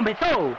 [0.00, 0.56] começou!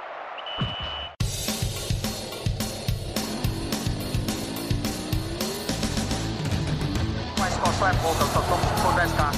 [7.39, 9.33] Mas qual é pouca, eu só tomo se 10k.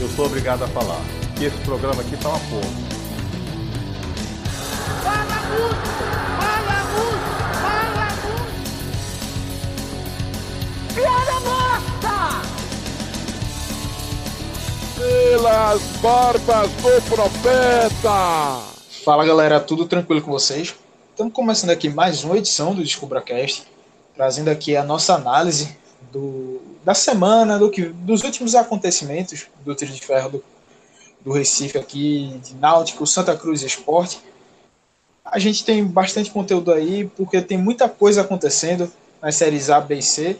[0.00, 1.00] Eu sou obrigado a falar
[1.36, 2.70] que esse programa aqui tá uma porra.
[5.02, 6.15] Fala muito!
[14.96, 18.62] Pelas barbas do profeta!
[19.04, 20.74] Fala galera, tudo tranquilo com vocês?
[21.10, 23.64] Estamos começando aqui mais uma edição do DescubraCast,
[24.14, 25.76] trazendo aqui a nossa análise
[26.10, 30.44] do, da semana, do que, dos últimos acontecimentos do Trio de Ferro do,
[31.20, 34.18] do Recife aqui, de Náutico, Santa Cruz Esporte.
[35.22, 38.90] A gente tem bastante conteúdo aí, porque tem muita coisa acontecendo
[39.20, 40.38] nas séries A, B e C.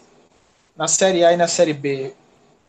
[0.74, 2.14] Na série A e na série B,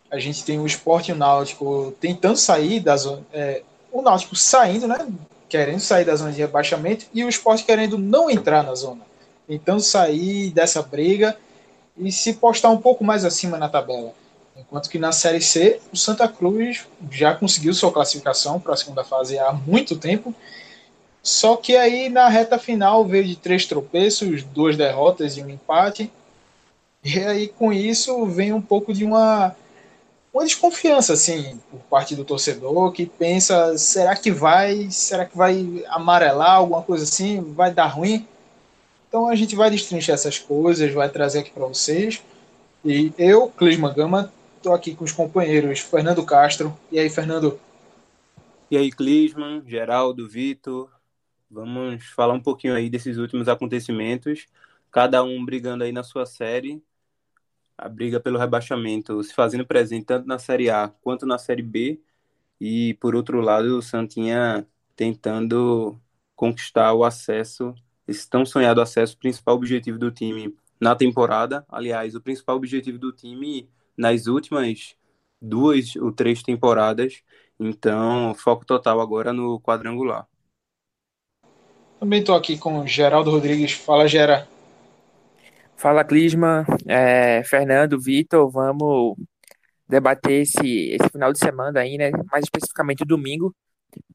[0.09, 3.23] a gente tem o Esporte e o Náutico tentando sair da zona.
[3.33, 3.61] É,
[3.91, 5.07] o Náutico saindo, né?
[5.49, 9.01] Querendo sair da zona de rebaixamento, e o Esporte querendo não entrar na zona.
[9.47, 11.37] Tentando sair dessa briga
[11.97, 14.13] e se postar um pouco mais acima na tabela.
[14.55, 19.03] Enquanto que na Série C, o Santa Cruz já conseguiu sua classificação para a segunda
[19.03, 20.33] fase há muito tempo.
[21.21, 26.11] Só que aí na reta final veio de três tropeços, duas derrotas e um empate.
[27.03, 29.55] E aí com isso vem um pouco de uma,
[30.33, 35.83] uma desconfiança assim por parte do torcedor que pensa, será que vai, será que vai
[35.87, 38.27] amarelar alguma coisa assim, vai dar ruim?
[39.07, 42.21] Então a gente vai destrinchar essas coisas, vai trazer aqui para vocês.
[42.83, 46.77] E eu, Clisman Gama, estou aqui com os companheiros Fernando Castro.
[46.91, 47.59] E aí, Fernando?
[48.69, 50.89] E aí, Clisman, Geraldo, Vitor.
[51.49, 54.45] Vamos falar um pouquinho aí desses últimos acontecimentos.
[54.91, 56.83] Cada um brigando aí na sua série.
[57.77, 62.01] A briga pelo rebaixamento se fazendo presente tanto na Série A quanto na Série B.
[62.59, 65.99] E, por outro lado, o Santinha tentando
[66.35, 67.75] conquistar o acesso
[68.07, 71.65] esse tão sonhado acesso, principal objetivo do time na temporada.
[71.67, 74.95] Aliás, o principal objetivo do time nas últimas
[75.41, 77.21] duas ou três temporadas.
[77.59, 80.27] Então, foco total agora no quadrangular.
[81.99, 83.73] Também estou aqui com o Geraldo Rodrigues.
[83.73, 84.47] Fala, Gera.
[85.77, 86.65] Fala, Clisma.
[86.87, 89.15] É, Fernando, Vitor, vamos
[89.87, 92.11] debater esse, esse final de semana aí, né?
[92.31, 93.55] Mais especificamente o domingo,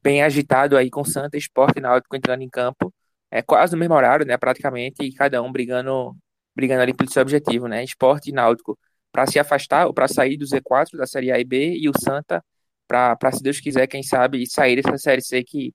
[0.01, 2.93] bem agitado aí com Santa Esporte e Náutico entrando em campo
[3.33, 6.15] é quase no mesmo horário, né, praticamente, e cada um brigando,
[6.55, 8.77] brigando ali pelo seu objetivo, né, esporte e náutico,
[9.11, 11.93] para se afastar ou para sair do Z4 da Série A e B, e o
[11.99, 12.43] Santa
[12.87, 15.73] para, se Deus quiser, quem sabe, sair dessa Série C que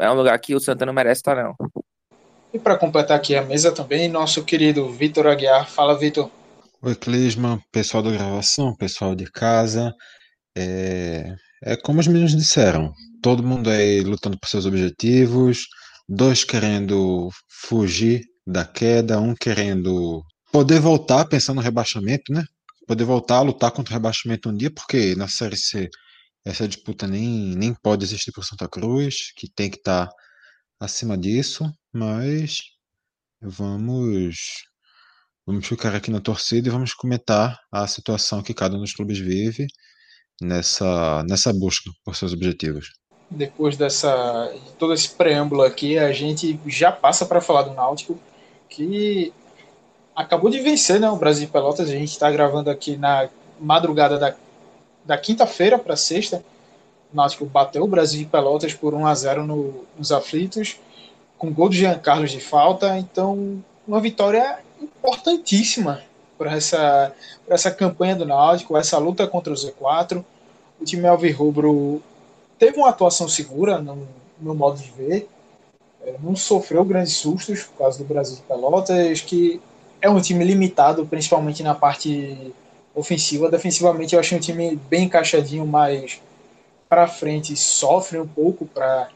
[0.00, 1.54] é um lugar que o Santa não merece estar, não.
[2.52, 5.70] E para completar aqui a mesa também, nosso querido Vitor Aguiar.
[5.70, 6.30] Fala, Vitor.
[6.82, 9.94] Oi, Clisma, pessoal da gravação, pessoal de casa.
[10.54, 12.92] É, é como os meninos disseram,
[13.22, 15.66] todo mundo aí lutando por seus objetivos,
[16.06, 22.44] dois querendo fugir da queda, um querendo poder voltar, pensando no rebaixamento, né?
[22.86, 25.88] Poder voltar a lutar contra o rebaixamento um dia, porque na Série C
[26.44, 30.14] essa disputa nem, nem pode existir por Santa Cruz, que tem que estar tá
[30.82, 32.58] acima disso, mas
[33.40, 34.64] vamos
[35.46, 39.18] vamos ficar aqui na torcida e vamos comentar a situação que cada um dos clubes
[39.18, 39.66] vive
[40.40, 42.90] nessa, nessa busca por seus objetivos
[43.32, 48.18] depois dessa de todo esse preâmbulo aqui, a gente já passa para falar do Náutico,
[48.68, 49.32] que
[50.14, 51.88] acabou de vencer né, o Brasil Pelotas.
[51.88, 53.28] A gente está gravando aqui na
[53.58, 54.34] madrugada da,
[55.04, 56.44] da quinta-feira para sexta.
[57.14, 60.78] Náutico bateu o Brasil de Pelotas por 1 a 0 no, nos aflitos,
[61.38, 62.98] com gol de Jean Carlos de falta.
[62.98, 66.02] Então, uma vitória importantíssima
[66.38, 67.12] para essa,
[67.48, 70.24] essa campanha do Náutico, essa luta contra o Z4.
[70.80, 72.02] O time Alvirrubro
[72.58, 74.08] teve uma atuação segura, no
[74.40, 75.28] meu modo de ver.
[76.04, 79.60] É, não sofreu grandes sustos por causa do Brasil de Pelotas, que
[80.00, 82.52] é um time limitado, principalmente na parte
[82.94, 83.48] ofensiva.
[83.48, 86.20] Defensivamente, eu achei um time bem encaixadinho, mas
[86.92, 89.08] para frente sofre um pouco para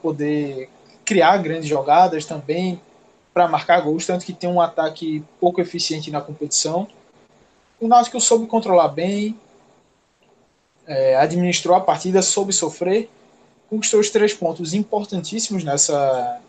[0.00, 0.70] poder
[1.04, 2.80] criar grandes jogadas também,
[3.30, 6.88] para marcar gols, tanto que tem um ataque pouco eficiente na competição.
[7.78, 9.38] O Náutico soube controlar bem,
[10.86, 13.10] é, administrou a partida, soube sofrer,
[13.68, 16.40] conquistou os três pontos importantíssimos nessa,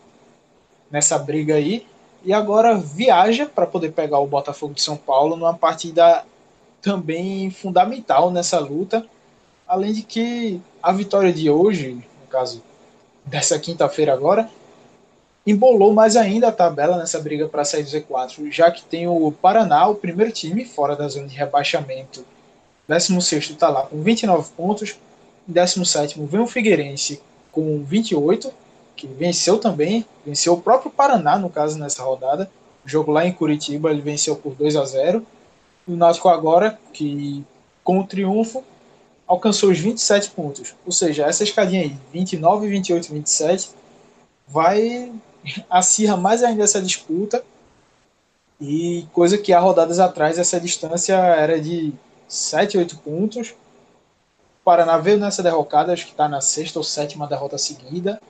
[0.89, 1.85] nessa briga aí,
[2.23, 6.23] e agora viaja para poder pegar o Botafogo de São Paulo numa partida
[6.81, 9.05] também fundamental nessa luta,
[9.67, 12.61] além de que a vitória de hoje, no caso
[13.25, 14.49] dessa quinta-feira agora,
[15.45, 19.31] embolou mais ainda a tabela nessa briga para sair do Z4, já que tem o
[19.31, 22.25] Paraná, o primeiro time fora da zona de rebaixamento
[22.87, 24.95] 16 está lá com 29 pontos.
[25.47, 27.21] Em 17 vem o Figueirense
[27.51, 28.51] com 28,
[28.95, 32.49] que venceu também, venceu o próprio Paraná, no caso, nessa rodada.
[32.85, 35.25] O jogo lá em Curitiba, ele venceu por 2 a 0
[35.87, 37.43] E o Náutico agora, que
[37.83, 38.63] com o triunfo,
[39.27, 40.75] alcançou os 27 pontos.
[40.85, 43.69] Ou seja, essa escadinha aí, 29, 28, 27,
[44.47, 45.11] vai
[45.69, 47.43] acirra mais ainda essa disputa.
[48.59, 51.93] E coisa que há rodadas atrás essa distância era de
[52.27, 53.49] 7, 8 pontos.
[53.49, 58.21] O Paraná veio nessa derrocada, acho que está na sexta ou sétima derrota seguida.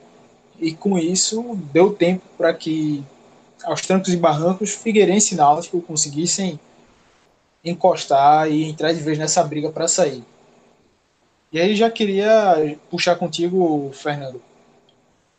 [0.58, 3.04] E com isso deu tempo para que
[3.62, 6.58] aos trancos e barrancos Figueirense e Náutico conseguissem
[7.64, 10.24] encostar e entrar de vez nessa briga para sair.
[11.56, 14.34] E aí já queria puxar contigo, Fernando.
[14.36, 14.42] O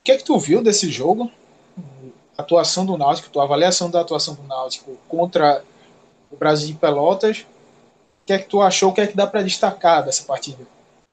[0.03, 1.31] que é que tu viu desse jogo?
[2.35, 5.63] A atuação do Náutico, tua avaliação da atuação do Náutico contra
[6.31, 7.41] o Brasil de Pelotas.
[7.41, 8.89] O que é que tu achou?
[8.89, 10.65] O que é que dá para destacar dessa partida?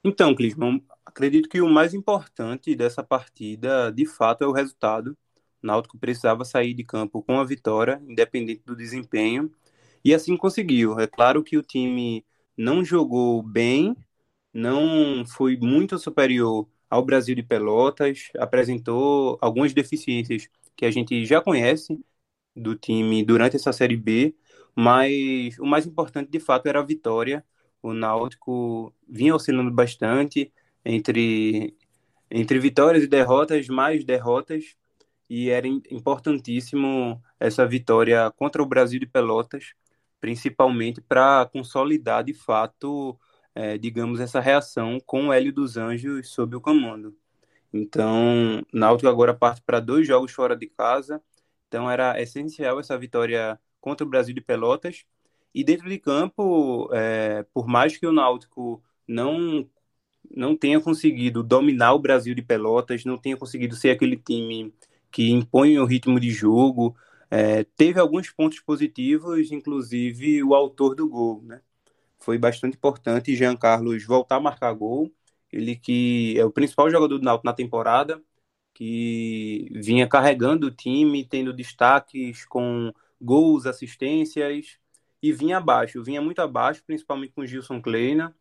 [0.03, 5.15] Então, Clisman, acredito que o mais importante dessa partida, de fato, é o resultado.
[5.61, 9.51] O Náutico precisava sair de campo com a vitória, independente do desempenho,
[10.03, 10.99] e assim conseguiu.
[10.99, 12.25] É claro que o time
[12.57, 13.95] não jogou bem,
[14.55, 20.47] não foi muito superior ao Brasil de Pelotas, apresentou algumas deficiências
[20.77, 21.99] que a gente já conhece
[22.55, 24.35] do time durante essa Série B,
[24.75, 27.45] mas o mais importante de fato era a vitória.
[27.81, 30.53] O Náutico vinha oscilando bastante
[30.85, 31.75] entre,
[32.31, 34.75] entre vitórias e derrotas, mais derrotas,
[35.29, 39.73] e era importantíssimo essa vitória contra o Brasil de Pelotas,
[40.21, 43.19] principalmente para consolidar de fato
[43.55, 47.17] é, digamos, essa reação com o Hélio dos Anjos sob o comando.
[47.73, 51.21] Então, Náutico agora parte para dois jogos fora de casa,
[51.67, 55.05] então era essencial essa vitória contra o Brasil de Pelotas.
[55.53, 59.69] E dentro de campo, é, por mais que o Náutico não
[60.35, 64.73] não tenha conseguido dominar o Brasil de Pelotas, não tenha conseguido ser aquele time
[65.11, 66.95] que impõe o ritmo de jogo,
[67.29, 71.61] é, teve alguns pontos positivos, inclusive o autor do gol, né?
[72.25, 75.13] Foi bastante importante Jean Carlos voltar a marcar gol.
[75.51, 78.21] Ele que é o principal jogador do Náutico na temporada,
[78.73, 82.91] que vinha carregando o time, tendo destaques com
[83.21, 84.79] gols, assistências
[85.21, 88.35] e vinha abaixo, vinha muito abaixo, principalmente com Gilson Kleina.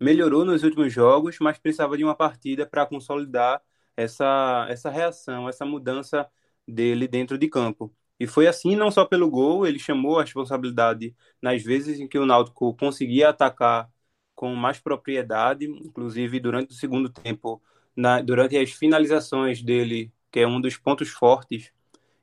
[0.00, 3.62] Melhorou nos últimos jogos, mas precisava de uma partida para consolidar
[3.96, 6.28] essa, essa reação, essa mudança
[6.66, 7.94] dele dentro de campo.
[8.18, 12.18] E foi assim, não só pelo gol, ele chamou a responsabilidade nas vezes em que
[12.18, 13.90] o Náutico conseguia atacar
[14.34, 17.62] com mais propriedade, inclusive durante o segundo tempo,
[17.96, 21.72] na, durante as finalizações dele, que é um dos pontos fortes,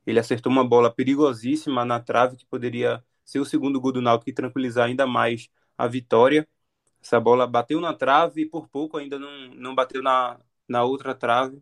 [0.05, 4.29] ele acertou uma bola perigosíssima na trave que poderia ser o segundo gol do Náutico
[4.29, 6.47] e tranquilizar ainda mais a vitória.
[7.01, 11.15] Essa bola bateu na trave e por pouco ainda não, não bateu na, na outra
[11.15, 11.61] trave.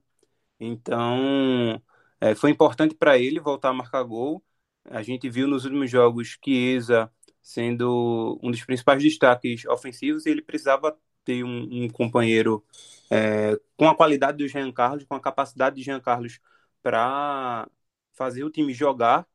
[0.60, 1.82] Então,
[2.24, 4.42] é, foi importante para ele voltar a marcar gol.
[4.86, 7.12] A gente viu nos últimos jogos Chiesa
[7.42, 12.64] sendo um dos principais destaques ofensivos e ele precisava ter um, um companheiro
[13.12, 16.40] é, com a qualidade do Jean Carlos, com a capacidade de Jean Carlos
[16.82, 17.68] para
[18.14, 19.28] fazer o time jogar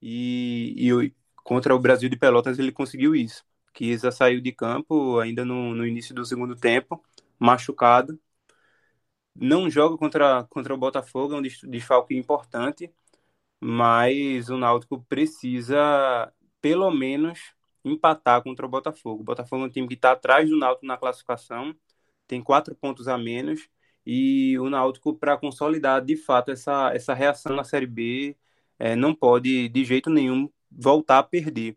[0.00, 1.14] e, e,
[1.44, 3.44] contra o Brasil de Pelotas ele conseguiu isso.
[3.76, 7.04] Chiesa saiu de campo ainda no, no início do segundo tempo,
[7.38, 8.18] machucado,
[9.34, 12.92] não joga contra, contra o Botafogo, é um desfalque importante,
[13.60, 17.40] mas o Náutico precisa, pelo menos,
[17.84, 19.22] empatar contra o Botafogo.
[19.22, 21.74] O Botafogo é um time que está atrás do Náutico na classificação,
[22.26, 23.68] tem quatro pontos a menos,
[24.06, 28.36] e o Náutico, para consolidar de fato essa, essa reação na Série B,
[28.78, 31.76] é, não pode de jeito nenhum voltar a perder,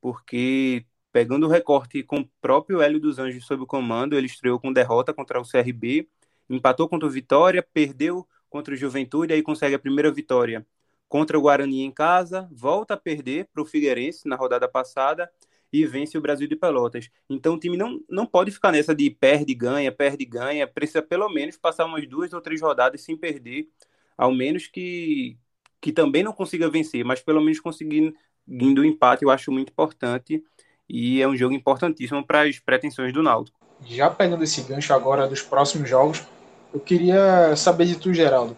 [0.00, 4.58] porque pegando o recorte com o próprio Hélio dos Anjos sob o comando, ele estreou
[4.60, 6.08] com derrota contra o CRB,
[6.48, 10.66] empatou contra o Vitória, perdeu contra o Juventude, aí consegue a primeira vitória
[11.08, 15.30] contra o Guarani em casa, volta a perder para o Figueirense na rodada passada
[15.72, 17.10] e vence o Brasil de Pelotas.
[17.28, 21.28] Então o time não, não pode ficar nessa de perde, ganha, perde, ganha, precisa pelo
[21.28, 23.68] menos passar umas duas ou três rodadas sem perder,
[24.16, 25.36] ao menos que,
[25.80, 28.14] que também não consiga vencer, mas pelo menos conseguindo
[28.46, 30.42] o empate, eu acho muito importante.
[30.88, 35.26] E é um jogo importantíssimo para as pretensões do Náutico já pegando esse gancho agora
[35.26, 36.22] dos próximos jogos,
[36.72, 38.56] eu queria saber de tu, Geraldo.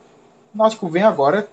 [0.55, 1.49] O Náutico vem agora,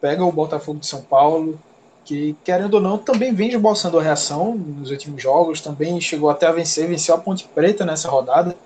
[0.00, 1.58] pega o Botafogo de São Paulo,
[2.04, 6.46] que, querendo ou não, também vem esboçando a reação nos últimos jogos, também chegou até
[6.46, 8.56] a vencer, venceu a Ponte Preta nessa rodada.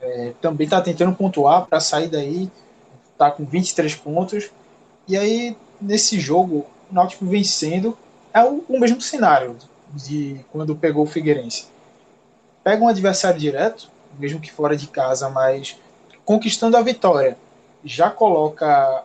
[0.00, 2.50] É, também está tentando pontuar para sair daí,
[3.12, 4.50] está com 23 pontos.
[5.06, 7.96] E aí, nesse jogo, o Náutico vencendo,
[8.32, 9.56] é o, o mesmo cenário
[9.94, 11.66] de quando pegou o Figueirense
[12.62, 15.78] pega um adversário direto, mesmo que fora de casa, mas
[16.24, 17.36] conquistando a vitória,
[17.84, 19.04] já coloca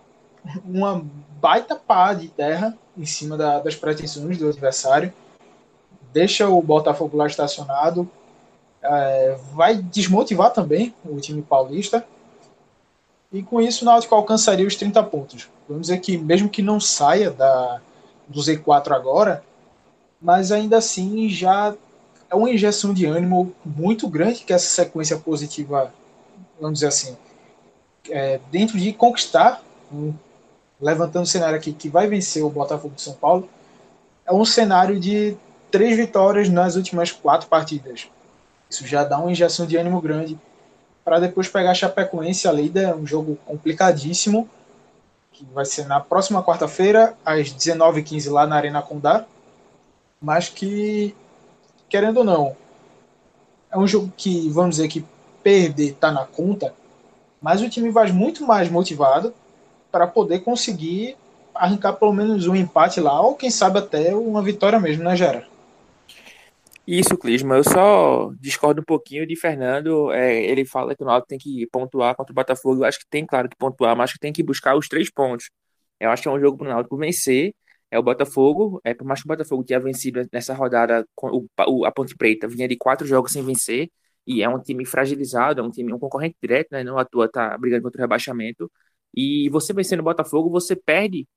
[0.65, 1.03] uma
[1.39, 5.13] baita pá de terra em cima da, das pretensões do adversário,
[6.13, 8.09] deixa o Botafogo lá estacionado,
[8.81, 12.05] é, vai desmotivar também o time paulista,
[13.33, 15.49] e com isso o Náutico alcançaria os 30 pontos.
[15.67, 17.81] Vamos dizer que, mesmo que não saia da,
[18.27, 19.43] do Z4 agora,
[20.21, 21.75] mas ainda assim já
[22.29, 25.93] é uma injeção de ânimo muito grande que essa sequência positiva,
[26.59, 27.17] vamos dizer assim,
[28.09, 30.13] é, dentro de conquistar, um,
[30.79, 33.49] levantando o cenário aqui que vai vencer o Botafogo de São Paulo,
[34.25, 35.37] é um cenário de
[35.71, 38.07] três vitórias nas últimas quatro partidas.
[38.69, 40.37] Isso já dá uma injeção de ânimo grande
[41.03, 44.49] para depois pegar a Chapecoense, a líder, um jogo complicadíssimo,
[45.31, 49.25] que vai ser na próxima quarta-feira, às 19h15, lá na Arena Condá,
[50.19, 51.15] mas que,
[51.89, 52.55] querendo ou não,
[53.71, 55.05] é um jogo que, vamos dizer que
[55.43, 56.73] perder está na conta,
[57.41, 59.33] mas o time vai muito mais motivado
[59.91, 61.15] para poder conseguir
[61.53, 65.47] arrancar pelo menos um empate lá, ou quem sabe até uma vitória mesmo, né, Gera?
[66.87, 67.55] Isso, Clisma.
[67.55, 70.11] Eu só discordo um pouquinho de Fernando.
[70.11, 72.81] É, ele fala que o Náutico tem que pontuar contra o Botafogo.
[72.81, 75.49] Eu acho que tem, claro, que pontuar, mas que tem que buscar os três pontos.
[75.99, 77.53] Eu acho que é um jogo para o Náutico vencer.
[77.95, 78.81] É o Botafogo.
[78.83, 82.47] É, por mais que o Botafogo tenha vencido nessa rodada, o, o, a Ponte Preta
[82.47, 83.89] vinha de quatro jogos sem vencer.
[84.27, 86.83] E é um time fragilizado, é um time, um concorrente direto, né?
[86.83, 88.71] Não atua, tá brigando contra o rebaixamento.
[89.15, 91.27] E você vencendo o Botafogo, você perde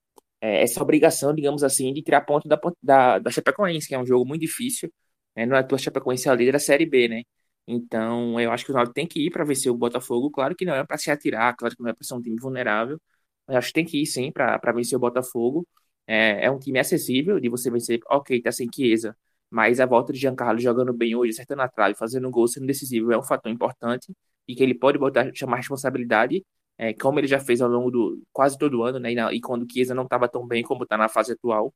[0.40, 4.06] é, essa obrigação, digamos assim, de tirar ponto da, da, da Chapecoense, que é um
[4.06, 4.92] jogo muito difícil.
[5.34, 7.22] É, não é a Chapecoense é a líder da Série B, né?
[7.66, 10.30] Então, eu acho que o Náutico tem que ir para vencer o Botafogo.
[10.30, 12.36] Claro que não é para se atirar, claro que não é para ser um time
[12.40, 13.00] vulnerável.
[13.46, 15.66] Mas acho que tem que ir sim para vencer o Botafogo.
[16.08, 18.00] É, é, um time acessível de você vencer.
[18.10, 19.16] Ok, tá sem Chiesa,
[19.50, 22.66] mas a volta de Giancarlo jogando bem hoje, acertando a trave, fazendo um gol, sendo
[22.66, 24.12] decisivo, é um fator importante
[24.48, 26.44] e que ele pode botar, chamar responsabilidade,
[26.78, 29.12] é, como ele já fez ao longo do quase todo ano, né?
[29.12, 31.74] E, na, e quando o Chiesa não estava tão bem como está na fase atual.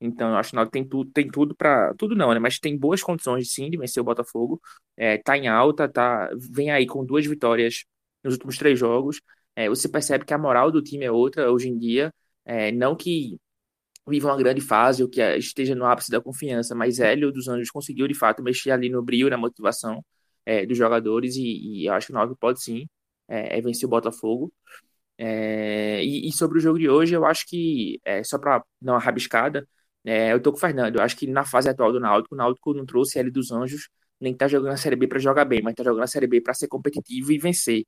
[0.00, 2.38] Então, eu acho que tem tudo, tem tudo para tudo não, né?
[2.38, 4.60] Mas tem boas condições sim de vencer o Botafogo.
[4.96, 7.84] É, tá em alta, tá vem aí com duas vitórias
[8.22, 9.20] nos últimos três jogos.
[9.56, 12.14] É, você percebe que a moral do time é outra hoje em dia.
[12.44, 13.38] É, não que
[14.08, 17.70] viva uma grande fase ou que esteja no ápice da confiança, mas Hélio dos Anjos
[17.70, 20.04] conseguiu de fato mexer ali no brilho, na motivação
[20.46, 21.42] é, dos jogadores e,
[21.82, 22.88] e, eu acho que o Náutico pode sim
[23.28, 24.52] é, é vencer o Botafogo.
[25.18, 28.92] É, e, e, sobre o jogo de hoje, eu acho que, é, só para dar
[28.94, 29.68] uma rabiscada,
[30.04, 30.96] é, eu tô com o Fernando.
[30.96, 33.88] Eu acho que na fase atual do Náutico, o Náutico não trouxe L dos Anjos,
[34.20, 36.40] nem tá jogando a Série B para jogar bem, mas tá jogando a Série B
[36.40, 37.84] para ser competitivo e vencer.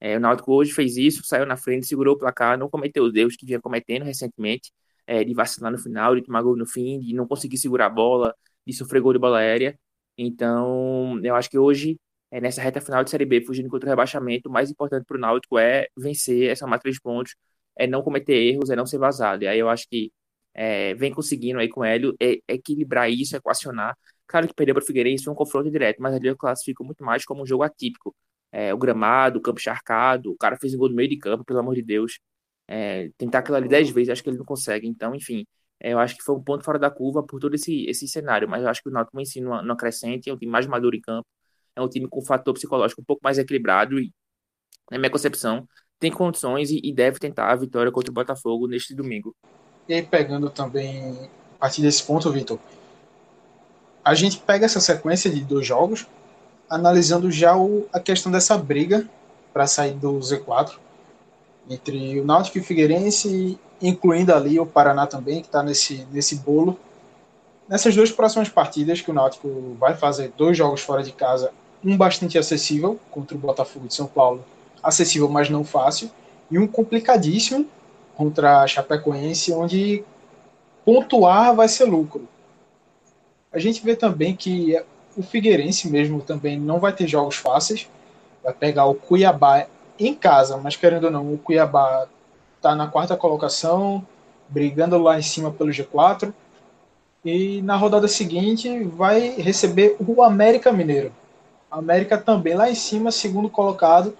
[0.00, 3.14] É, o Náutico hoje fez isso, saiu na frente, segurou o placar, não cometeu os
[3.14, 4.72] erros que vinha cometendo recentemente,
[5.06, 7.90] é, de vacilar no final, de tomar gol no fim, de não conseguir segurar a
[7.90, 8.34] bola,
[8.66, 9.78] de sofrer gol de bola aérea.
[10.16, 11.98] Então, eu acho que hoje,
[12.30, 15.16] é, nessa reta final de Série B, fugindo contra o rebaixamento, o mais importante para
[15.16, 17.34] o Náutico é vencer, é somar três pontos,
[17.76, 19.44] é não cometer erros, é não ser vazado.
[19.44, 20.12] E aí eu acho que
[20.54, 23.96] é, vem conseguindo aí com o Hélio é, equilibrar isso, equacionar.
[24.26, 27.04] Claro que perdeu para o Figueirense foi um confronto direto, mas ali eu classifico muito
[27.04, 28.14] mais como um jogo atípico.
[28.52, 31.44] É, o gramado, o campo encharcado, o cara fez um gol no meio de campo,
[31.44, 32.20] pelo amor de Deus.
[32.66, 34.86] É, tentar aquilo ali dez vezes, acho que ele não consegue.
[34.86, 35.46] Então, enfim,
[35.80, 38.48] é, eu acho que foi um ponto fora da curva por todo esse, esse cenário,
[38.48, 40.96] mas eu acho que o Náutico vem sim numa, crescente, é um time mais maduro
[40.96, 41.26] em campo,
[41.76, 44.12] é um time com um fator psicológico um pouco mais equilibrado e,
[44.90, 45.68] na minha concepção,
[45.98, 49.34] tem condições e, e deve tentar a vitória contra o Botafogo neste domingo.
[49.88, 52.58] E aí, pegando também, a partir desse ponto, Vitor,
[54.02, 56.06] a gente pega essa sequência de dois jogos,
[56.68, 59.08] analisando já o, a questão dessa briga
[59.52, 60.78] para sair do Z4
[61.68, 66.36] entre o Náutico e o Figueirense, incluindo ali o Paraná também, que está nesse, nesse
[66.36, 66.78] bolo.
[67.68, 71.50] Nessas duas próximas partidas, que o Náutico vai fazer dois jogos fora de casa,
[71.82, 74.44] um bastante acessível contra o Botafogo de São Paulo,
[74.82, 76.10] acessível, mas não fácil,
[76.50, 77.66] e um complicadíssimo
[78.14, 80.04] contra a Chapecoense, onde
[80.84, 82.28] pontuar vai ser lucro.
[83.52, 84.78] A gente vê também que
[85.16, 87.88] o Figueirense mesmo também não vai ter jogos fáceis.
[88.42, 89.66] Vai pegar o Cuiabá
[89.98, 92.06] em casa, mas querendo ou não, o Cuiabá
[92.56, 94.04] está na quarta colocação,
[94.48, 96.32] brigando lá em cima pelo G4.
[97.24, 101.12] E na rodada seguinte vai receber o América Mineiro.
[101.70, 104.16] América também lá em cima, segundo colocado,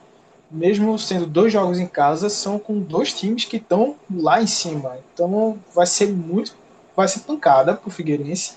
[0.50, 4.98] mesmo sendo dois jogos em casa, são com dois times que estão lá em cima.
[5.12, 6.54] Então vai ser muito.
[6.96, 8.54] Vai ser pancada pro Figueirense.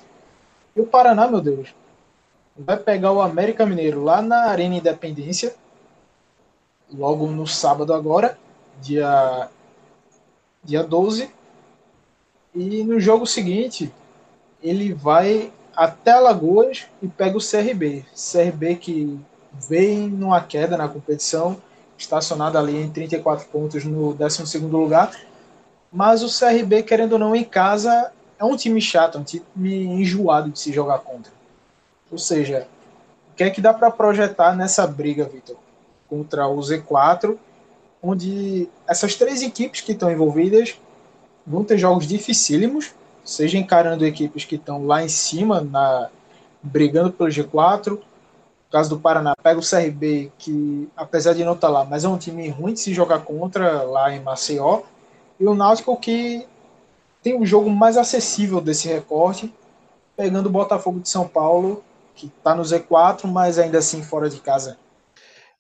[0.75, 1.74] E o Paraná, meu Deus,
[2.55, 5.55] vai pegar o América Mineiro lá na Arena Independência,
[6.94, 8.38] logo no sábado agora,
[8.82, 9.50] dia,
[10.63, 11.29] dia 12.
[12.56, 13.94] E no jogo seguinte,
[14.62, 18.03] ele vai até Alagoas e pega o CRB.
[18.15, 19.20] CRB que
[19.53, 21.58] vem numa queda na competição,
[21.98, 25.12] estacionado ali em 34 pontos no 12 lugar.
[25.91, 30.50] Mas o CRB, querendo ou não, em casa, é um time chato, um time enjoado
[30.50, 31.32] de se jogar contra.
[32.12, 32.67] Ou seja,
[33.32, 35.56] o que é que dá para projetar nessa briga, Vitor,
[36.09, 37.37] contra o Z4,
[38.01, 40.79] onde essas três equipes que estão envolvidas
[41.45, 46.09] vão ter jogos dificílimos, seja encarando equipes que estão lá em cima, na,
[46.61, 47.91] brigando pelo G4.
[47.91, 48.01] No
[48.71, 52.07] caso do Paraná, pega o CRB, que apesar de não estar tá lá, mas é
[52.07, 54.81] um time ruim de se jogar contra lá em Maceió.
[55.39, 56.45] E o Náutico que
[57.23, 59.53] tem o um jogo mais acessível desse recorte,
[60.15, 61.83] pegando o Botafogo de São Paulo,
[62.15, 64.77] que está no Z4, mas ainda assim fora de casa.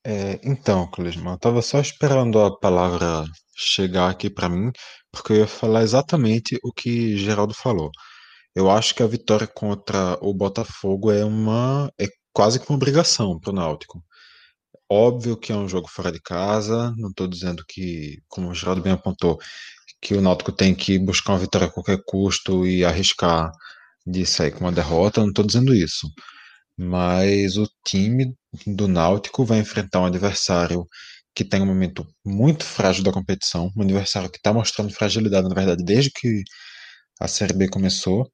[0.09, 3.25] É, então, Clisman, eu estava só esperando a palavra
[3.57, 4.71] chegar aqui para mim,
[5.11, 7.91] porque eu ia falar exatamente o que Geraldo falou.
[8.55, 13.39] Eu acho que a vitória contra o Botafogo é uma é quase que uma obrigação
[13.39, 14.01] para o Náutico.
[14.89, 18.81] Óbvio que é um jogo fora de casa, não estou dizendo que, como o Geraldo
[18.81, 19.39] bem apontou,
[20.01, 23.51] que o Náutico tem que buscar uma vitória a qualquer custo e arriscar
[24.05, 26.07] de sair com uma derrota, não estou dizendo isso.
[26.77, 30.87] Mas o time do Náutico vai enfrentar um adversário
[31.35, 35.55] que tem um momento muito frágil da competição, um adversário que está mostrando fragilidade, na
[35.55, 36.43] verdade, desde que
[37.19, 38.31] a Série B começou,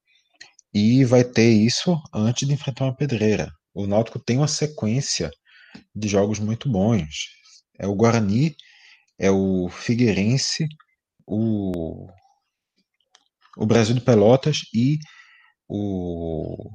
[0.73, 3.51] e vai ter isso antes de enfrentar uma pedreira.
[3.73, 5.31] O Náutico tem uma sequência
[5.95, 7.29] de jogos muito bons.
[7.79, 8.55] É o Guarani,
[9.19, 10.67] é o Figueirense,
[11.27, 12.07] o,
[13.57, 14.97] o Brasil de Pelotas e
[15.67, 16.69] o,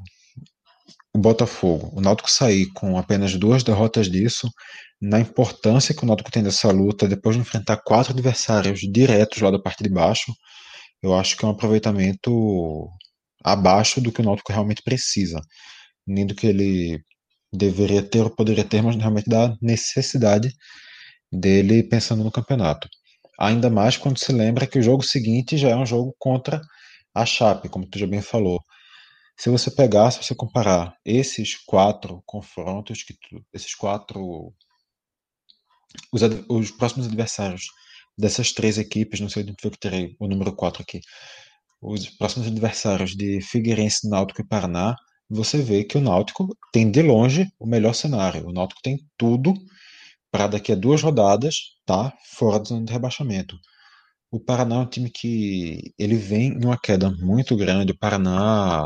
[1.14, 1.90] o Botafogo.
[1.94, 4.48] O Náutico sair com apenas duas derrotas disso,
[5.00, 9.50] na importância que o Náutico tem dessa luta, depois de enfrentar quatro adversários diretos lá
[9.50, 10.32] da parte de baixo,
[11.02, 12.88] eu acho que é um aproveitamento
[13.44, 15.40] abaixo do que o Náutico realmente precisa,
[16.06, 17.00] nem do que ele
[17.52, 20.52] deveria ter ou poderia ter, mas realmente da necessidade
[21.32, 22.88] dele pensando no campeonato.
[23.38, 26.60] Ainda mais quando se lembra que o jogo seguinte já é um jogo contra
[27.14, 28.60] a Chape, como tu já bem falou.
[29.38, 34.52] Se você pegar, se você comparar esses quatro confrontos, que tu, esses quatro
[36.12, 37.66] os, os, próximos adversários
[38.16, 41.00] dessas três equipes, não sei onde eu terei o número 4 aqui,
[41.80, 44.94] os próximos adversários de Figueirense, Náutico e Paraná,
[45.30, 48.46] você vê que o Náutico tem de longe o melhor cenário.
[48.48, 49.54] O Náutico tem tudo
[50.30, 51.54] para daqui a duas rodadas
[51.86, 53.56] tá fora zona de rebaixamento.
[54.30, 57.92] O Paraná é um time que ele vem em uma queda muito grande.
[57.92, 58.84] O Paraná,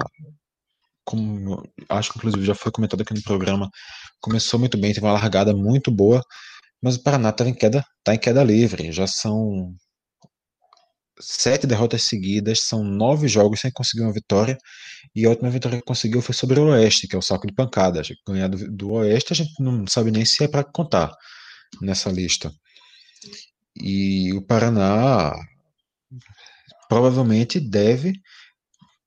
[1.04, 3.70] como acho que inclusive já foi comentado aqui no programa,
[4.20, 6.22] começou muito bem, teve uma largada muito boa,
[6.82, 8.92] mas o Paraná está em queda, tá em queda livre.
[8.92, 9.74] Já são
[11.20, 14.58] sete derrotas seguidas, são nove jogos sem conseguir uma vitória,
[15.14, 17.54] e a última vitória que conseguiu foi sobre o Oeste, que é o saco de
[17.54, 18.08] pancadas.
[18.26, 21.12] Ganhar do, do Oeste a gente não sabe nem se é para contar
[21.80, 22.52] nessa lista.
[23.76, 25.32] E o Paraná
[26.88, 28.12] provavelmente deve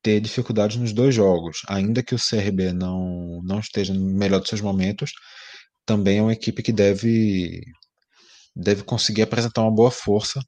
[0.06, 4.50] ter dificuldades nos dois jogos, ainda que o CRB não, não esteja no melhor dos
[4.50, 5.12] seus momentos,
[5.84, 7.64] também é uma equipe que deve,
[8.56, 10.40] deve conseguir apresentar uma boa força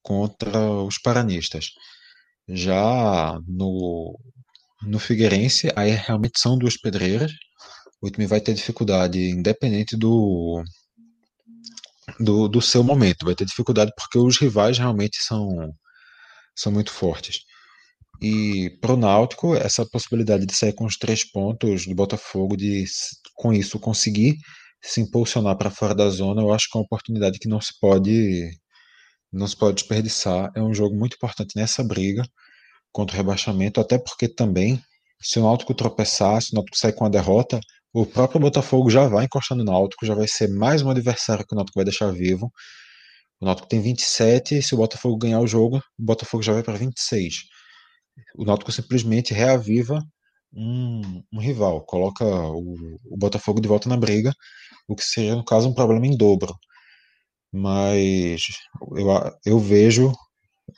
[0.00, 1.70] contra os paranistas.
[2.48, 4.16] Já no,
[4.82, 7.32] no Figueirense, aí realmente são duas pedreiras.
[8.00, 10.62] O time vai ter dificuldade, independente do,
[12.20, 13.26] do, do seu momento.
[13.26, 15.48] Vai ter dificuldade porque os rivais realmente são,
[16.56, 17.40] são muito fortes.
[18.22, 22.84] E para o Náutico, essa possibilidade de sair com os três pontos do Botafogo, de
[23.34, 24.36] com isso conseguir
[24.82, 27.72] se impulsionar para fora da zona, eu acho que é uma oportunidade que não se
[27.80, 28.50] pode
[29.32, 30.50] não se pode desperdiçar.
[30.56, 32.22] É um jogo muito importante nessa briga
[32.92, 34.82] contra o rebaixamento, até porque também,
[35.22, 37.60] se o Náutico tropeçar, se o Náutico sair com a derrota,
[37.92, 41.54] o próprio Botafogo já vai encostando no Náutico, já vai ser mais um adversário que
[41.54, 42.50] o Náutico vai deixar vivo.
[43.40, 46.62] O Náutico tem 27, e se o Botafogo ganhar o jogo, o Botafogo já vai
[46.62, 47.34] para 26.
[48.36, 50.02] O Náutico simplesmente reaviva
[50.52, 52.74] um, um rival, coloca o,
[53.10, 54.32] o Botafogo de volta na briga,
[54.88, 56.54] o que seria, no caso, um problema em dobro
[57.52, 58.42] mas
[58.96, 59.08] eu,
[59.44, 60.12] eu vejo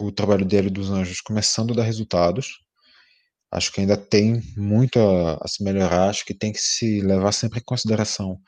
[0.01, 2.49] o trabalho dele dos Anjos começando a dar resultados.
[3.51, 7.33] Acho que ainda tem muito a, a, se melhorar, acho que tem que se levar
[7.33, 8.41] sempre em consideração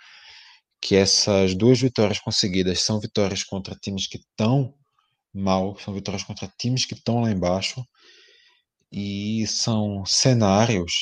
[0.80, 4.74] que essas duas vitórias conseguidas são vitórias contra times que estão
[5.32, 7.82] mal, são vitórias contra times que estão lá embaixo
[8.94, 10.92] e são cenários,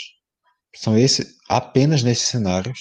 [0.74, 2.78] são esse, apenas nesses cenários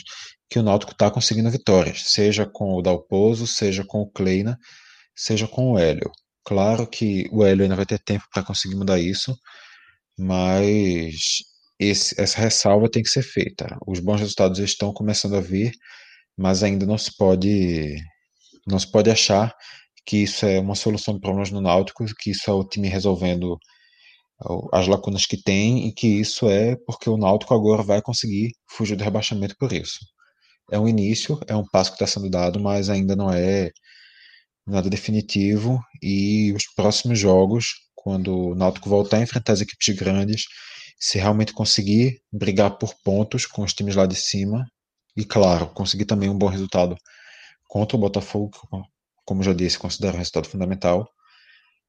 [0.50, 4.58] que o Náutico está conseguindo vitórias, seja com o Dalpozo, seja com o Kleina,
[5.16, 6.10] seja com o Hélio.
[6.46, 9.36] Claro que o Hélio ainda vai ter tempo para conseguir mudar isso,
[10.18, 11.16] mas
[11.80, 13.78] esse, essa ressalva tem que ser feita.
[13.88, 15.74] Os bons resultados estão começando a vir,
[16.38, 17.96] mas ainda não se pode
[18.68, 19.54] não se pode achar
[20.06, 23.58] que isso é uma solução de problemas no Náutico, que isso é o time resolvendo
[24.72, 28.96] as lacunas que tem e que isso é porque o Náutico agora vai conseguir fugir
[28.96, 30.00] do rebaixamento por isso.
[30.72, 33.72] É um início, é um passo que está sendo dado, mas ainda não é
[34.66, 40.46] nada definitivo e os próximos jogos, quando o Náutico voltar a enfrentar as equipes grandes,
[41.00, 44.66] se realmente conseguir brigar por pontos com os times lá de cima
[45.18, 46.96] e, claro, conseguir também um bom resultado
[47.68, 48.52] contra o Botafogo,
[49.26, 51.08] como já disse, considero um resultado fundamental.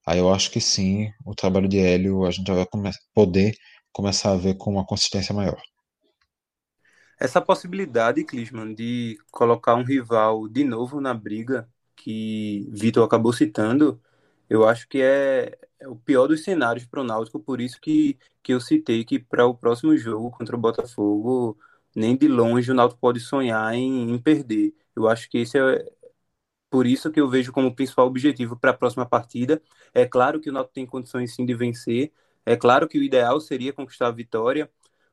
[0.07, 3.55] Aí eu acho que sim, o trabalho de Hélio a gente já vai come poder
[3.93, 5.61] começar a ver com uma consistência maior.
[7.21, 14.01] Essa possibilidade, Clisman, de colocar um rival de novo na briga, que Vitor acabou citando,
[14.51, 18.19] eu acho que é, é o pior dos cenários para o Náutico, por isso que,
[18.43, 21.57] que eu citei que para o próximo jogo contra o Botafogo,
[21.95, 24.75] nem de longe o Náutico pode sonhar em, em perder.
[24.97, 25.93] Eu acho que esse é,
[26.73, 29.61] por isso que eu vejo como principal objetivo para a próxima partida.
[29.93, 32.11] É claro que o Náutico tem condições sim de vencer.
[32.47, 34.71] É claro que o ideal seria conquistar a vitória,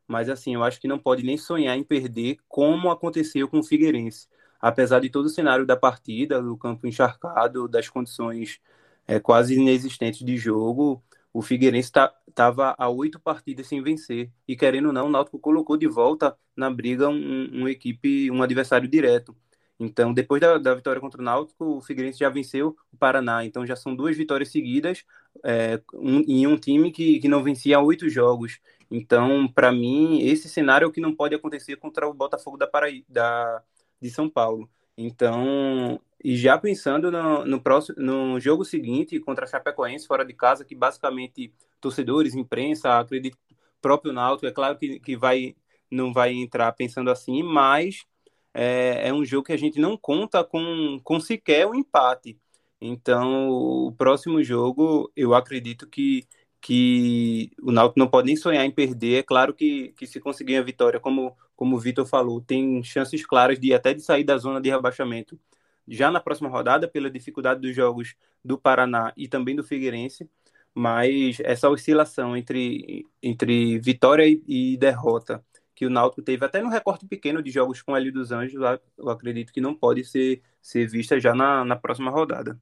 [0.07, 3.63] mas assim, eu acho que não pode nem sonhar em perder como aconteceu com o
[3.63, 4.29] Figueirense.
[4.61, 8.61] Apesar de todo o cenário da partida, do campo encharcado, das condições
[9.05, 14.31] é, quase inexistentes de jogo, o Figueirense estava tá, a oito partidas sem vencer.
[14.47, 18.87] E querendo ou não, o Náutico colocou de volta na briga um, equipe, um adversário
[18.87, 19.35] direto.
[19.79, 23.45] Então, depois da, da, vitória contra o Náutico, o Figueirense já venceu o Paraná.
[23.45, 25.05] Então, já são duas vitórias seguidas
[25.43, 28.59] é, um, em um time que, que não vencia há oito jogos.
[28.91, 32.67] Então, para mim, esse cenário é o que não pode acontecer contra o Botafogo da,
[32.67, 33.63] Paraí da
[34.01, 34.69] de São Paulo.
[34.97, 40.33] Então, e já pensando no, no, próximo, no jogo seguinte contra a Chapecoense fora de
[40.33, 43.37] casa, que basicamente torcedores, imprensa, acredito
[43.81, 45.55] próprio Náutico, é claro que, que vai
[45.89, 48.05] não vai entrar pensando assim, mas
[48.53, 52.39] é, é um jogo que a gente não conta com, com sequer o um empate.
[52.81, 56.25] Então, o próximo jogo, eu acredito que,
[56.62, 59.19] que o Náutico não pode nem sonhar em perder.
[59.19, 63.25] É claro que, que se conseguir a vitória, como, como o Vitor falou, tem chances
[63.25, 65.39] claras de até de sair da zona de rebaixamento
[65.88, 70.29] já na próxima rodada, pela dificuldade dos jogos do Paraná e também do Figueirense.
[70.73, 75.43] Mas essa oscilação entre, entre vitória e, e derrota
[75.79, 78.59] que o Náutico teve até no recorte pequeno de jogos com o Hélio dos Anjos,
[78.97, 82.59] eu acredito que não pode ser, ser vista já na, na próxima rodada.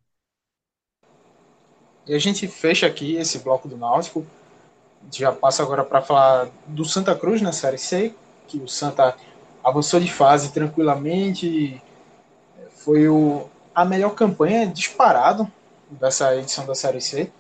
[2.06, 4.24] E a gente fecha aqui esse bloco do Náutico.
[5.12, 8.14] Já passa agora para falar do Santa Cruz na Série C,
[8.48, 9.18] que o Santa
[9.64, 11.82] avançou de fase tranquilamente.
[12.70, 15.52] Foi o, a melhor campanha disparado
[15.90, 17.32] dessa edição da Série C.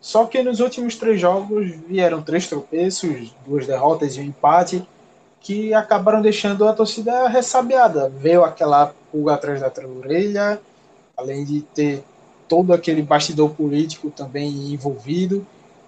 [0.00, 4.82] Só que nos últimos três jogos vieram três tropeços, duas derrotas e um empate
[5.42, 8.08] que acabaram deixando a torcida ressabiada.
[8.08, 10.60] Veio aquela pulga atrás da orelha,
[11.16, 12.04] além de ter
[12.48, 15.44] todo aquele bastidor político também envolvido,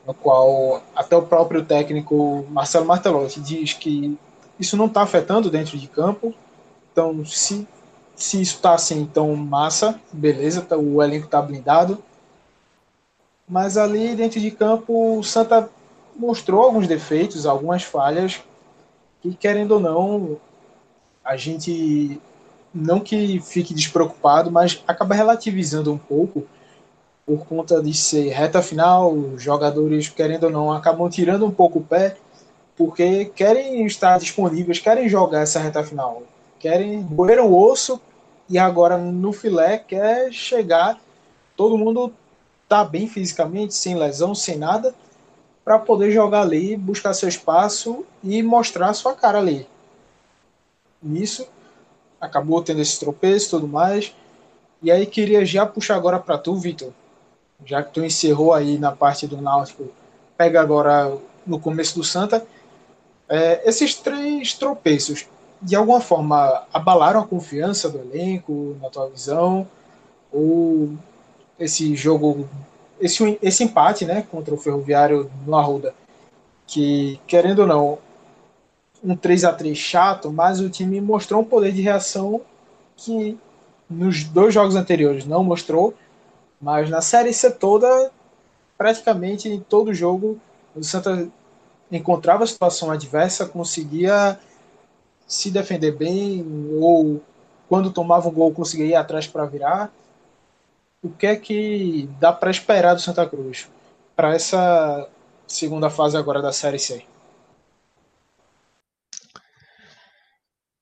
[0.06, 4.18] no qual até o próprio técnico Marcelo Martelotti diz que
[4.58, 6.34] isso não está afetando dentro de campo.
[6.92, 7.66] Então, se,
[8.16, 12.02] se isso está assim, então massa, beleza, tá, o elenco está blindado.
[13.48, 15.68] Mas ali dentro de campo, o Santa
[16.16, 18.42] mostrou alguns defeitos, algumas falhas
[19.24, 20.36] que, querendo ou não,
[21.24, 22.20] a gente
[22.74, 26.46] não que fique despreocupado, mas acaba relativizando um pouco
[27.24, 31.78] por conta de ser reta final, os jogadores, querendo ou não, acabam tirando um pouco
[31.78, 32.16] o pé,
[32.76, 36.22] porque querem estar disponíveis, querem jogar essa reta final,
[36.58, 37.98] querem roer o osso
[38.46, 41.00] e agora no filé quer chegar,
[41.56, 42.12] todo mundo
[42.68, 44.94] tá bem fisicamente, sem lesão, sem nada,
[45.64, 49.66] para poder jogar ali, buscar seu espaço e mostrar sua cara ali.
[51.02, 51.46] Nisso,
[52.20, 54.14] acabou tendo esse tropeço e tudo mais.
[54.82, 56.92] E aí queria já puxar agora para tu, Vitor,
[57.64, 59.88] já que tu encerrou aí na parte do Náutico,
[60.36, 62.46] pega agora no começo do Santa.
[63.26, 65.26] É, esses três tropeços,
[65.62, 69.66] de alguma forma, abalaram a confiança do elenco, na tua visão?
[70.30, 70.92] Ou
[71.58, 72.46] esse jogo
[73.00, 75.94] esse, esse empate né, contra o Ferroviário no Arruda,
[76.66, 77.98] que, querendo ou não,
[79.02, 82.40] um 3 a 3 chato, mas o time mostrou um poder de reação
[82.96, 83.38] que
[83.88, 85.94] nos dois jogos anteriores não mostrou,
[86.60, 88.10] mas na Série C toda,
[88.78, 90.38] praticamente em todo jogo,
[90.74, 91.28] o Santa
[91.92, 94.38] encontrava situação adversa, conseguia
[95.26, 96.44] se defender bem,
[96.80, 97.20] ou
[97.68, 99.92] quando tomava um gol conseguia ir atrás para virar
[101.04, 103.68] o que é que dá para esperar do Santa Cruz
[104.16, 105.06] para essa
[105.46, 107.04] segunda fase agora da Série C?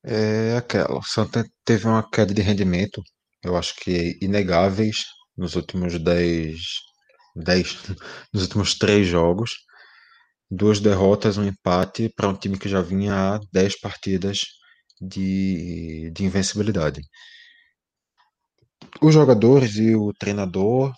[0.04, 0.98] É aquela.
[0.98, 3.02] O Santa teve uma queda de rendimento,
[3.42, 4.98] eu acho que inegáveis
[5.37, 6.56] nos últimos 10,
[7.35, 7.78] 10
[8.32, 9.50] nos últimos três jogos.
[10.48, 14.40] Duas derrotas, um empate para um time que já vinha há 10 partidas
[15.00, 17.00] de, de invencibilidade.
[19.00, 20.92] Os jogadores e o treinador,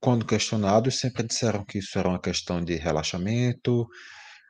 [0.00, 3.86] quando questionados, sempre disseram que isso era uma questão de relaxamento,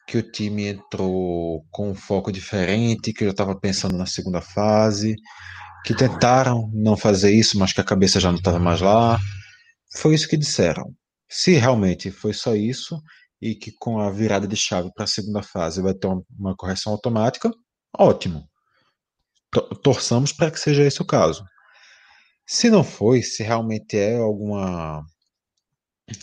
[0.06, 5.16] que o time entrou com um foco diferente, que já estava pensando na segunda fase,
[5.84, 9.18] que tentaram não fazer isso, mas que a cabeça já não estava mais lá.
[9.96, 10.84] Foi isso que disseram.
[11.28, 13.00] Se realmente foi só isso
[13.42, 16.92] e que com a virada de chave para a segunda fase vai ter uma correção
[16.92, 17.50] automática,
[17.98, 18.44] ótimo.
[19.82, 21.44] Torçamos para que seja esse o caso.
[22.46, 25.04] Se não foi, se realmente é alguma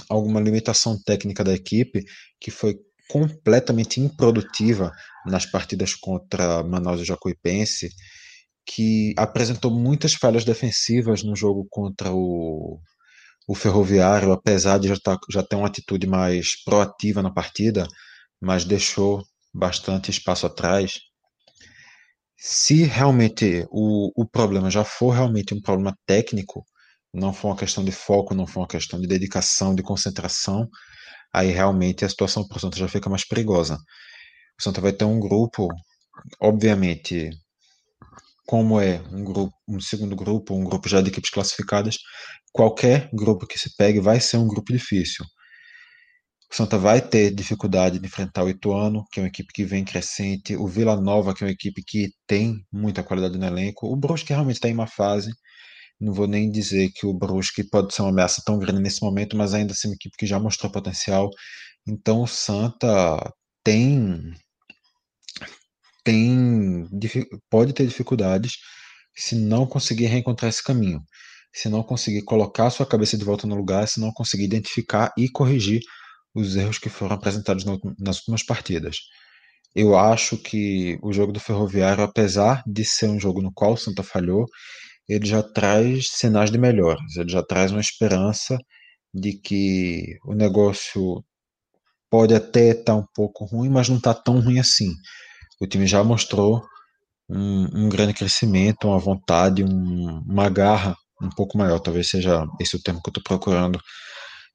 [0.09, 2.05] alguma limitação técnica da equipe
[2.39, 2.77] que foi
[3.09, 4.91] completamente improdutiva
[5.25, 7.89] nas partidas contra Manaus e Jacuipense,
[8.65, 12.79] que apresentou muitas falhas defensivas no jogo contra o,
[13.47, 17.87] o Ferroviário, apesar de já, tá, já ter uma atitude mais proativa na partida,
[18.41, 20.99] mas deixou bastante espaço atrás.
[22.45, 26.65] Se realmente o, o problema já for realmente um problema técnico,
[27.13, 30.67] não for uma questão de foco, não for uma questão de dedicação, de concentração,
[31.33, 33.77] aí realmente a situação para o Santa já fica mais perigosa.
[34.59, 35.69] O Santa vai ter um grupo,
[36.37, 37.29] obviamente,
[38.45, 41.97] como é um grupo, um segundo grupo, um grupo já de equipes classificadas,
[42.51, 45.25] qualquer grupo que se pegue vai ser um grupo difícil.
[46.53, 49.83] O Santa vai ter dificuldade de enfrentar o Ituano, que é uma equipe que vem
[49.83, 53.95] crescente, o Vila Nova, que é uma equipe que tem muita qualidade no elenco, o
[53.95, 55.31] Brusque realmente está em uma fase,
[55.99, 59.35] não vou nem dizer que o Brusque pode ser uma ameaça tão grande nesse momento,
[59.35, 61.31] mas ainda assim uma equipe que já mostrou potencial.
[61.87, 64.33] Então o Santa tem
[66.03, 66.87] tem
[67.49, 68.57] pode ter dificuldades
[69.15, 70.99] se não conseguir reencontrar esse caminho,
[71.51, 75.27] se não conseguir colocar sua cabeça de volta no lugar, se não conseguir identificar e
[75.29, 75.81] corrigir
[76.35, 77.65] os erros que foram apresentados
[77.99, 78.97] nas últimas partidas.
[79.75, 83.77] Eu acho que o jogo do Ferroviário, apesar de ser um jogo no qual o
[83.77, 84.45] Santa falhou,
[85.07, 88.57] ele já traz sinais de melhoras, ele já traz uma esperança
[89.13, 91.23] de que o negócio
[92.09, 94.91] pode até estar tá um pouco ruim, mas não está tão ruim assim.
[95.59, 96.63] O time já mostrou
[97.29, 102.75] um, um grande crescimento, uma vontade, um, uma garra um pouco maior, talvez seja esse
[102.75, 103.79] o termo que eu estou procurando,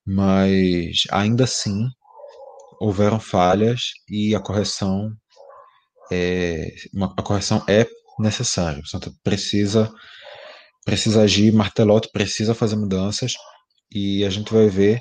[0.08, 1.86] mas ainda assim
[2.80, 5.12] houveram falhas e a correção
[6.10, 7.86] é, uma, a correção é
[8.18, 8.80] necessária.
[8.80, 9.92] O Santa precisa
[10.82, 13.34] precisa agir, Martelotti precisa fazer mudanças
[13.94, 14.98] e a gente vai ver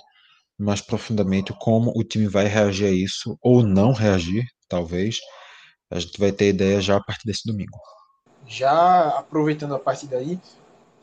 [0.60, 5.20] mais profundamente como o time vai reagir a isso ou não reagir, talvez.
[5.90, 7.80] A gente vai ter ideia já a partir desse domingo.
[8.46, 10.38] Já aproveitando a partir daí,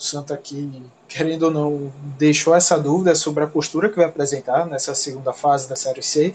[0.05, 4.95] Santa aqui, querendo ou não, deixou essa dúvida sobre a postura que vai apresentar nessa
[4.95, 6.35] segunda fase da Série C.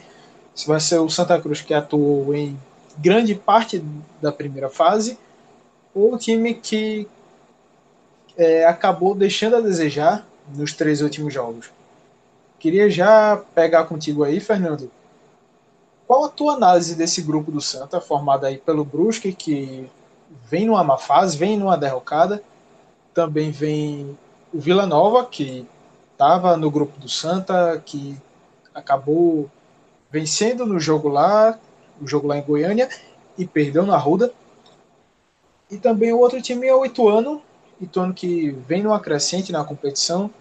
[0.55, 2.60] Se vai ser o Santa Cruz que atuou em
[2.97, 3.84] grande parte
[4.21, 5.17] da primeira fase
[5.93, 7.08] ou o time que
[8.36, 11.71] é, acabou deixando a desejar nos três últimos jogos.
[12.58, 14.91] Queria já pegar contigo aí, Fernando.
[16.08, 19.89] Qual a tua análise desse grupo do Santa, formado aí pelo Brusque, que
[20.43, 22.41] vem numa má fase, vem numa derrocada,
[23.19, 24.17] também vem
[24.53, 25.67] o Vila Nova, que
[26.13, 28.17] estava no grupo do Santa, que
[28.73, 29.51] acabou
[30.10, 31.60] vencendo no jogo lá,
[32.01, 32.88] o jogo lá em Goiânia,
[33.38, 34.32] e perdeu na Ruda.
[35.69, 37.41] E também o outro time é o Ituano,
[37.82, 40.32] Ituano que vem numa crescente na competição.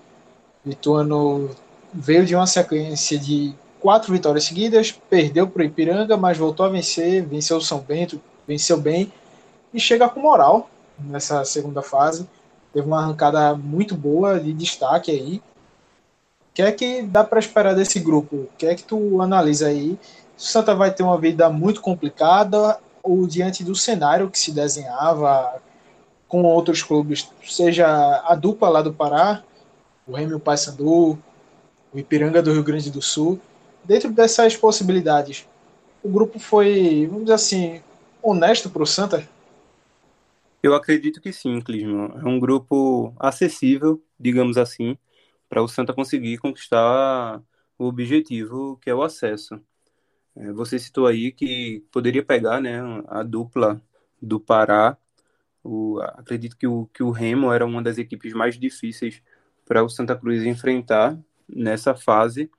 [0.64, 1.50] Ituano
[1.92, 6.68] veio de uma sequência de quatro vitórias seguidas, perdeu para o Ipiranga, mas voltou a
[6.68, 9.12] vencer, venceu o São Bento, venceu bem
[9.74, 12.24] e chega com moral nessa segunda fase.
[12.72, 15.36] Teve uma arrancada muito boa de destaque aí.
[16.40, 18.36] O que é que dá para esperar desse grupo?
[18.36, 19.92] O que é que tu analisa aí?
[20.36, 25.60] O Santa vai ter uma vida muito complicada ou diante do cenário que se desenhava
[26.28, 27.86] com outros clubes, seja
[28.26, 29.42] a dupla lá do Pará,
[30.06, 31.18] o Remy Paysandu,
[31.92, 33.40] o Ipiranga do Rio Grande do Sul.
[33.82, 35.46] Dentro dessas possibilidades,
[36.02, 37.80] o grupo foi, vamos dizer assim,
[38.22, 39.26] honesto para o Santa?
[40.62, 42.12] Eu acredito que sim, Clisman.
[42.16, 44.98] É um grupo acessível, digamos assim,
[45.48, 47.42] para o Santa conseguir conquistar
[47.78, 49.60] o objetivo, que é o acesso.
[50.36, 53.82] É, você citou aí que poderia pegar né, a dupla
[54.20, 54.98] do Pará
[55.62, 59.22] o, acredito que o, que o Remo era uma das equipes mais difíceis
[59.66, 61.18] para o Santa Cruz enfrentar
[61.48, 62.50] nessa fase,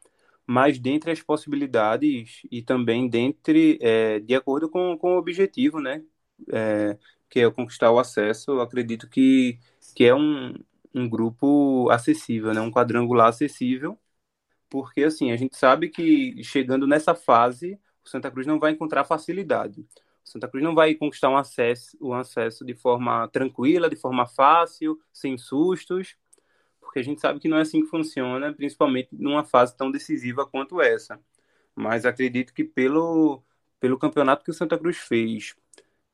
[0.45, 6.03] mas dentre as possibilidades e também dentre, é, de acordo com, com o objetivo, né?
[6.51, 6.97] É,
[7.29, 9.59] que é conquistar o acesso, eu acredito que,
[9.95, 10.53] que é um,
[10.93, 12.61] um grupo acessível, né?
[12.61, 13.97] um quadrangular acessível,
[14.69, 19.03] porque assim, a gente sabe que chegando nessa fase, o Santa Cruz não vai encontrar
[19.03, 19.81] facilidade.
[19.81, 24.27] O Santa Cruz não vai conquistar um acesso, um acesso de forma tranquila, de forma
[24.27, 26.15] fácil, sem sustos,
[26.79, 30.45] porque a gente sabe que não é assim que funciona, principalmente numa fase tão decisiva
[30.45, 31.19] quanto essa.
[31.75, 33.43] Mas acredito que pelo,
[33.79, 35.55] pelo campeonato que o Santa Cruz fez,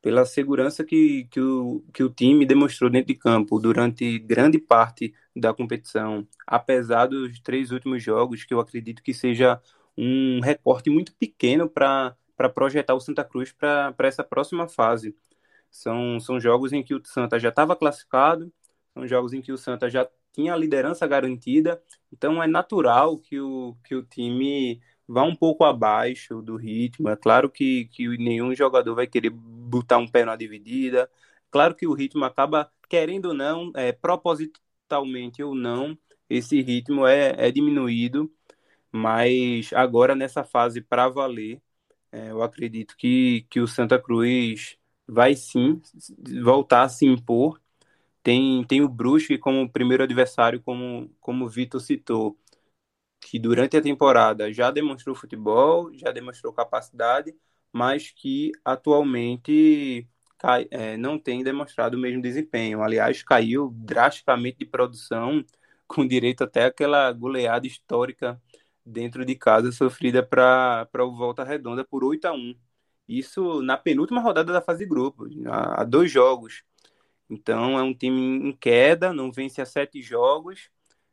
[0.06, 5.12] pela segurança que, que, o, que o time demonstrou dentro de campo durante grande parte
[5.36, 9.60] da competição, apesar dos três últimos jogos, que eu acredito que seja
[9.98, 12.16] um recorte muito pequeno para
[12.54, 15.16] projetar o Santa Cruz para essa próxima fase.
[15.72, 18.54] São, são jogos em que o Santa já estava classificado,
[18.94, 21.82] são jogos em que o Santa já tinha a liderança garantida,
[22.14, 27.10] então é natural que o, que o time vá um pouco abaixo do ritmo.
[27.10, 31.10] É claro que, que nenhum jogador vai querer botar um pé na dividida.
[31.52, 35.98] Claro que o ritmo acaba, querendo ou não, é, propositalmente ou não,
[36.30, 38.32] esse ritmo é, é diminuído.
[38.92, 41.62] Mas agora, nessa fase para valer,
[42.12, 45.82] é, eu acredito que, que o Santa Cruz vai sim
[46.44, 47.62] voltar a se impor.
[48.24, 52.38] Tem, tem o Brusque como primeiro adversário, como, como o Vitor citou
[53.26, 57.36] que durante a temporada já demonstrou futebol, já demonstrou capacidade,
[57.74, 60.08] mas que atualmente
[60.38, 62.84] cai, é, não tem demonstrado o mesmo desempenho.
[62.84, 65.44] Aliás, caiu drasticamente de produção,
[65.88, 68.40] com direito até aquela goleada histórica
[68.86, 72.56] dentro de casa sofrida para o Volta Redonda por 8 a 1
[73.08, 76.64] Isso na penúltima rodada da fase de grupos, há dois jogos.
[77.30, 80.70] Então é um time em queda, não vence a sete jogos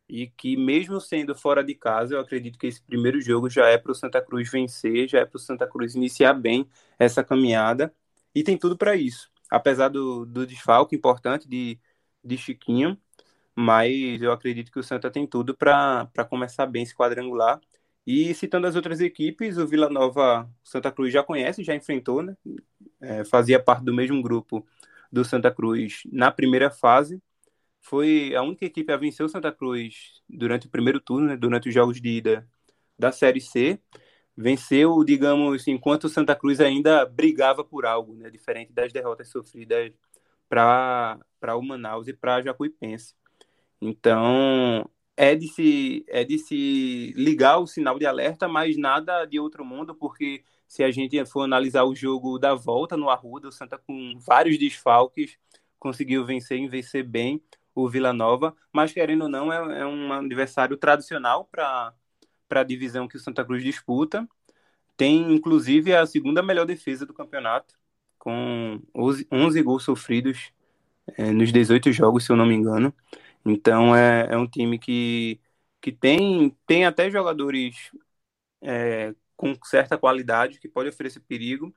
[0.09, 3.79] e que mesmo sendo fora de casa, eu acredito que esse primeiro jogo já é
[3.79, 7.95] para o Santa Cruz vencer, já é para o Santa Cruz iniciar bem essa caminhada
[8.35, 9.31] e tem tudo para isso.
[9.51, 11.79] Apesar do, do desfalque importante de,
[12.25, 12.99] de Chiquinho,
[13.55, 17.61] mas eu acredito que o Santa tem tudo para começar bem esse quadrangular.
[18.07, 22.37] E citando as outras equipes, o Vila Nova, Santa Cruz já conhece, já enfrentou, né?
[23.01, 24.67] É, fazia parte do mesmo grupo
[25.11, 27.23] do Santa Cruz na primeira fase
[27.83, 31.68] foi a única equipe a vencer o Santa Cruz durante o primeiro turno, né, durante
[31.68, 32.49] os jogos de ida
[32.99, 33.79] da Série C.
[34.37, 39.92] Venceu, digamos, enquanto o Santa Cruz ainda brigava por algo, né, diferente das derrotas sofridas
[40.49, 41.18] para
[41.57, 43.14] o Manaus e para Jacuipense.
[43.81, 49.40] Então, é de, se, é de se ligar o sinal de alerta, mas nada de
[49.40, 53.53] outro mundo, porque se a gente for analisar o jogo da volta no Arruda, o
[53.53, 55.37] Santa com vários desfalques
[55.79, 57.42] conseguiu vencer e vencer bem
[57.74, 61.94] o Vila Nova, mas querendo ou não, é, é um adversário tradicional para
[62.50, 64.28] a divisão que o Santa Cruz disputa.
[64.96, 67.74] Tem, inclusive, a segunda melhor defesa do campeonato,
[68.18, 70.52] com 11, 11 gols sofridos
[71.18, 72.94] é, nos 18 jogos, se eu não me engano.
[73.44, 75.40] Então, é, é um time que,
[75.80, 77.90] que tem, tem até jogadores
[78.61, 81.74] é, com certa qualidade, que pode oferecer perigo.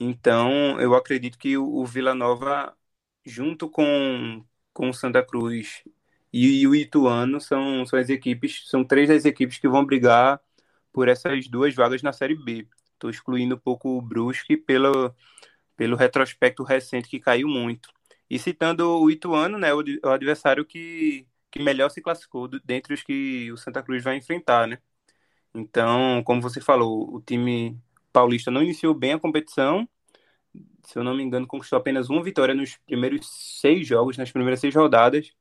[0.00, 2.76] Então, eu acredito que o, o Vila Nova,
[3.24, 5.82] junto com, com o Santa Cruz
[6.32, 10.40] e, o Ituano são, são as equipes, são três das equipes que vão brigar
[10.92, 12.66] por essas duas vagas na Série B.
[12.94, 15.14] Estou excluindo um pouco o Brusque pelo,
[15.76, 17.90] pelo retrospecto recente que caiu muito.
[18.30, 22.94] E citando o Ituano, né, o, o adversário que, que melhor se classificou do, dentre
[22.94, 24.78] os que o Santa Cruz vai enfrentar, né?
[25.54, 27.78] Então, como você falou, o time
[28.12, 29.88] paulista não iniciou bem a competição,
[30.82, 33.26] se eu não me engano, conquistou apenas uma vitória nos primeiros
[33.60, 35.32] seis jogos, nas primeiras seis rodadas.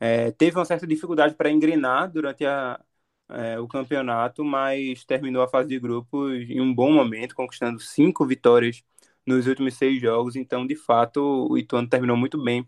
[0.00, 2.80] É, teve uma certa dificuldade para engrenar durante a,
[3.28, 8.26] é, o campeonato, mas terminou a fase de grupos em um bom momento, conquistando cinco
[8.26, 8.82] vitórias
[9.26, 10.36] nos últimos seis jogos.
[10.36, 11.20] Então, de fato,
[11.50, 12.66] o Ituano terminou muito bem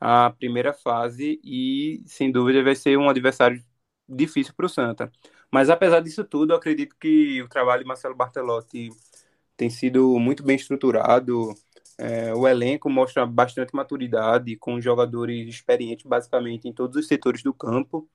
[0.00, 3.62] a primeira fase e, sem dúvida, vai ser um adversário
[4.08, 5.10] difícil para o Santa.
[5.50, 8.90] Mas, apesar disso tudo, acredito que o trabalho de Marcelo Bartelotti
[9.58, 11.52] tem sido muito bem estruturado.
[11.98, 17.52] É, o elenco mostra bastante maturidade, com jogadores experientes basicamente em todos os setores do
[17.52, 18.08] campo.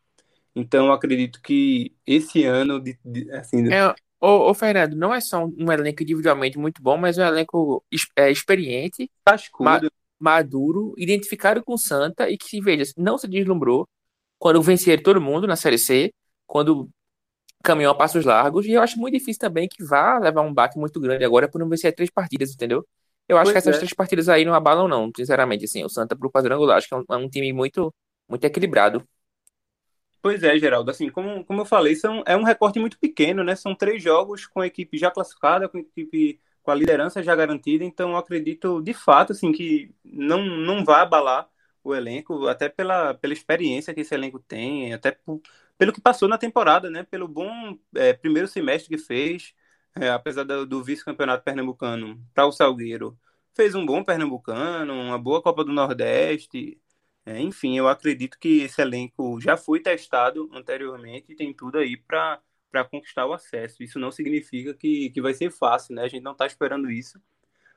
[0.55, 5.45] Então, acredito que esse ano, de, de, assim, é, ô, ô, Fernando, não é só
[5.45, 7.84] um elenco individualmente muito bom, mas um elenco
[8.15, 9.11] é, experiente,
[9.59, 9.82] ma
[10.20, 13.86] maduro, identificado com Santa e que, veja, não se deslumbrou
[14.39, 16.13] quando vencer todo mundo na Série C,
[16.47, 16.89] quando
[17.64, 20.78] caminhou a passos largos, e eu acho muito difícil também que vá levar um baque
[20.78, 22.86] muito grande agora por não vencer três partidas, entendeu?
[23.28, 23.80] Eu acho pois que essas é.
[23.80, 26.97] três partidas aí não abalam, não, sinceramente, assim, o Santa pro quadrangular, acho que é
[26.97, 27.93] um, é um, time muito,
[28.28, 29.07] muito equilibrado.
[30.22, 33.55] Pois é, Geraldo, assim, como, como eu falei, são, é um recorte muito pequeno, né,
[33.55, 37.36] são três jogos com a equipe já classificada, com a equipe com a liderança já
[37.36, 41.49] garantida, então eu acredito de fato assim que não não vai abalar
[41.84, 45.41] o elenco, até pela, pela experiência que esse elenco tem, até por,
[45.84, 47.03] pelo que passou na temporada, né?
[47.03, 49.53] Pelo bom é, primeiro semestre que fez,
[49.93, 53.19] é, apesar do, do vice-campeonato pernambucano para o Salgueiro,
[53.53, 56.79] fez um bom pernambucano, uma boa Copa do Nordeste.
[57.25, 61.97] É, enfim, eu acredito que esse elenco já foi testado anteriormente e tem tudo aí
[61.97, 62.39] para
[62.71, 63.84] para conquistar o acesso.
[63.84, 66.03] Isso não significa que, que vai ser fácil, né?
[66.03, 67.21] A gente não está esperando isso,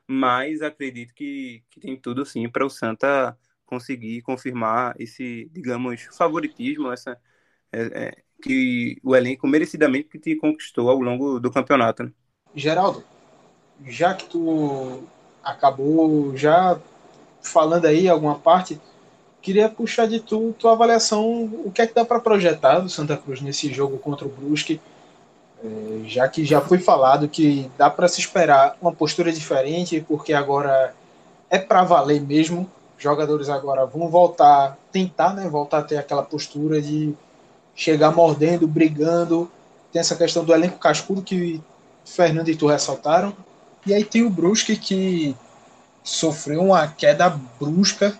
[0.07, 6.91] mas acredito que, que tem tudo sim para o Santa conseguir confirmar esse, digamos, favoritismo,
[6.91, 7.19] essa
[7.71, 12.03] é, é, que o elenco merecidamente te conquistou ao longo do campeonato.
[12.03, 12.11] Né?
[12.55, 13.03] Geraldo,
[13.85, 15.03] já que tu
[15.43, 16.79] acabou já
[17.41, 18.79] falando aí alguma parte,
[19.41, 23.15] queria puxar de tu tua avaliação, o que é que dá para projetar do Santa
[23.15, 24.81] Cruz nesse jogo contra o Brusque,
[25.63, 30.33] é, já que já foi falado que dá para se esperar uma postura diferente, porque
[30.33, 30.93] agora
[31.49, 36.81] é para valer mesmo, jogadores agora vão voltar, tentar, né, voltar a ter aquela postura
[36.81, 37.15] de
[37.77, 39.49] chegar mordendo, brigando.
[39.93, 41.61] Tem essa questão do elenco cascudo que
[42.03, 43.33] Fernando e tu ressaltaram.
[43.85, 45.35] E aí tem o Brusque que
[46.03, 48.19] sofreu uma queda brusca.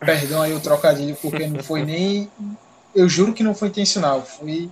[0.00, 2.30] Perdão aí o trocadilho, porque não foi nem.
[2.94, 4.22] Eu juro que não foi intencional.
[4.22, 4.70] Foi.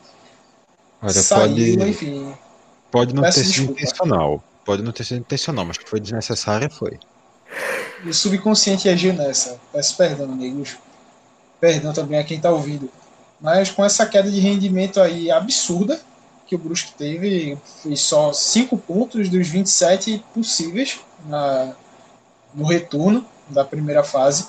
[1.00, 2.34] Olha, saiu, pode, enfim.
[2.90, 3.72] Pode não ter sido desculpa.
[3.72, 4.44] intencional.
[4.64, 6.98] Pode não ter sido intencional, mas que foi desnecessária, foi.
[8.04, 9.60] O subconsciente agiu nessa.
[9.72, 10.76] Peço perdão, amigos.
[11.60, 12.90] Perdão também a quem está ouvindo.
[13.42, 16.00] Mas com essa queda de rendimento aí absurda
[16.46, 21.74] que o Brusque teve, foi só 5 pontos dos 27 possíveis na,
[22.54, 24.48] no retorno da primeira fase.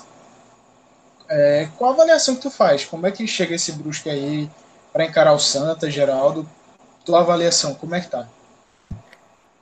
[1.28, 2.84] É, qual a avaliação que tu faz?
[2.84, 4.48] Como é que chega esse Brusque aí
[4.92, 6.48] para encarar o Santa, Geraldo?
[7.04, 8.28] Tua avaliação, como é que tá?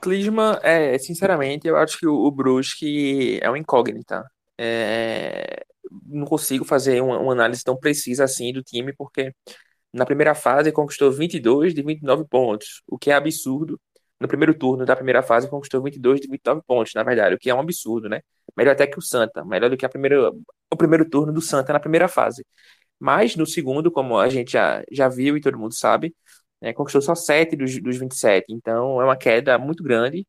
[0.00, 4.24] Klinsmann, é, sinceramente, eu acho que o, o Brusque é uma incógnita.
[4.60, 5.64] É,
[6.06, 9.34] não consigo fazer uma, uma, análise tão precisa assim do time, porque
[9.92, 13.80] na primeira fase conquistou 22 de 29 pontos, o que é absurdo.
[14.20, 17.50] No primeiro turno da primeira fase conquistou 22 de 29 pontos, na verdade, o que
[17.50, 18.22] é um absurdo, né?
[18.56, 20.30] Melhor até que o Santa, melhor do que a primeira,
[20.70, 22.44] o primeiro turno do Santa na primeira fase.
[22.98, 26.14] Mas no segundo, como a gente já, já viu e todo mundo sabe,
[26.60, 28.46] né, conquistou só 7 dos, dos 27.
[28.52, 30.26] Então é uma queda muito grande.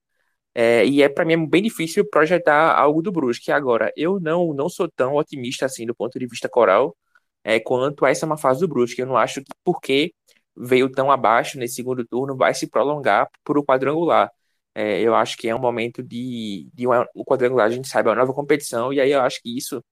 [0.55, 3.51] É, e é para mim é bem difícil projetar algo do Brusque.
[3.51, 6.95] Agora, eu não não sou tão otimista assim do ponto de vista coral
[7.43, 9.01] é, quanto a essa uma fase do Brusque.
[9.01, 10.13] Eu não acho que porque
[10.55, 14.31] veio tão abaixo nesse segundo turno vai se prolongar por o quadrangular.
[14.75, 18.09] É, eu acho que é um momento de, de uma, o quadrangular, a gente sabe,
[18.09, 19.83] é uma nova competição, e aí eu acho que isso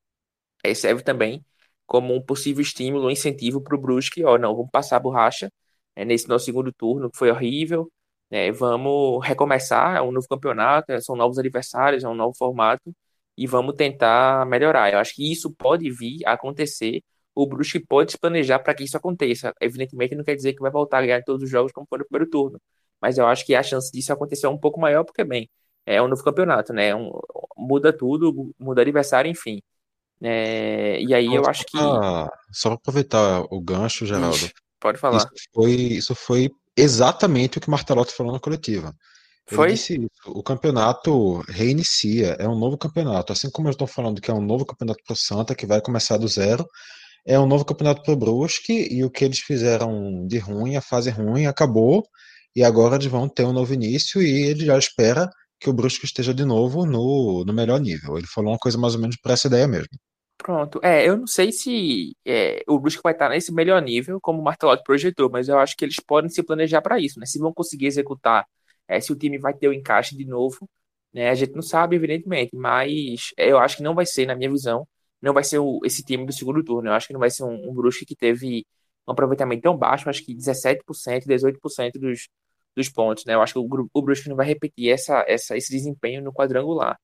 [0.63, 1.45] é, serve também
[1.85, 5.51] como um possível estímulo, um incentivo para o Brusque, ó, não, vamos passar a borracha
[5.95, 7.91] é, nesse nosso segundo turno, que foi horrível,
[8.31, 12.95] né, vamos recomeçar, é um novo campeonato, é, são novos adversários, é um novo formato,
[13.37, 14.91] e vamos tentar melhorar.
[14.93, 17.01] Eu acho que isso pode vir a acontecer,
[17.35, 19.53] o Brusque pode se planejar para que isso aconteça.
[19.61, 22.05] Evidentemente, não quer dizer que vai voltar a ganhar todos os jogos como foi no
[22.05, 22.59] primeiro turno,
[23.01, 25.49] mas eu acho que a chance disso acontecer é um pouco maior, porque, bem,
[25.85, 26.95] é um novo campeonato, né?
[26.95, 27.11] Um,
[27.57, 29.61] muda tudo, muda adversário, enfim.
[30.21, 31.77] É, e aí eu acho que.
[32.51, 34.35] Só para aproveitar o gancho, Geraldo.
[34.35, 35.17] Ixi, pode falar.
[35.17, 38.93] Isso foi, isso foi exatamente o que Martelotti falou na coletiva.
[39.47, 39.71] Ele Foi?
[39.73, 40.09] disse isso.
[40.27, 43.33] O campeonato reinicia, é um novo campeonato.
[43.33, 45.81] Assim como eu estou falando que é um novo campeonato para o Santa, que vai
[45.81, 46.65] começar do zero,
[47.25, 50.81] é um novo campeonato para o Brusque, e o que eles fizeram de ruim, a
[50.81, 52.03] fase ruim, acabou,
[52.55, 56.05] e agora eles vão ter um novo início, e ele já espera que o Brusque
[56.05, 58.17] esteja de novo no, no melhor nível.
[58.17, 59.89] Ele falou uma coisa mais ou menos para essa ideia mesmo.
[60.41, 60.79] Pronto.
[60.83, 64.43] É, eu não sei se é, o Brusque vai estar nesse melhor nível, como o
[64.43, 67.27] Martelotti projetou, mas eu acho que eles podem se planejar para isso, né?
[67.27, 68.47] Se vão conseguir executar,
[68.87, 70.67] é, se o time vai ter o encaixe de novo,
[71.13, 71.29] né?
[71.29, 74.87] A gente não sabe, evidentemente, mas eu acho que não vai ser, na minha visão,
[75.21, 76.89] não vai ser o, esse time do segundo turno.
[76.89, 78.65] Eu acho que não vai ser um, um Brusque que teve
[79.07, 82.29] um aproveitamento tão baixo, acho que 17%, 18% dos,
[82.75, 83.35] dos pontos, né?
[83.35, 86.97] Eu acho que o, o Brusque não vai repetir essa, essa, esse desempenho no quadrangular.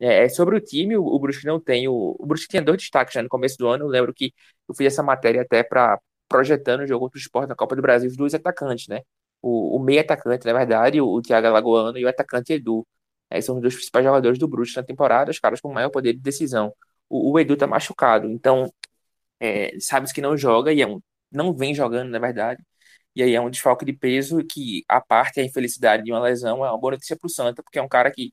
[0.00, 1.88] É, é, sobre o time, o, o Brusque não tem.
[1.88, 3.84] O, o Brusque tinha dois destaques já no começo do ano.
[3.84, 4.32] Eu lembro que
[4.68, 7.82] eu fiz essa matéria até para projetando o jogo contra o esporte na Copa do
[7.82, 9.00] Brasil, os dois atacantes, né?
[9.42, 12.86] O, o meio atacante, na verdade, o, o Thiago Alagoano e o atacante Edu.
[13.30, 16.12] É, são os dois principais jogadores do Brusque na temporada, os caras com maior poder
[16.14, 16.72] de decisão.
[17.08, 18.72] O, o Edu tá machucado, então
[19.40, 22.62] é, sabe que não joga e é um, não vem jogando, na verdade.
[23.14, 26.64] E aí é um desfalque de peso que, a parte a infelicidade de uma lesão,
[26.64, 28.32] é uma boa notícia pro Santa, porque é um cara que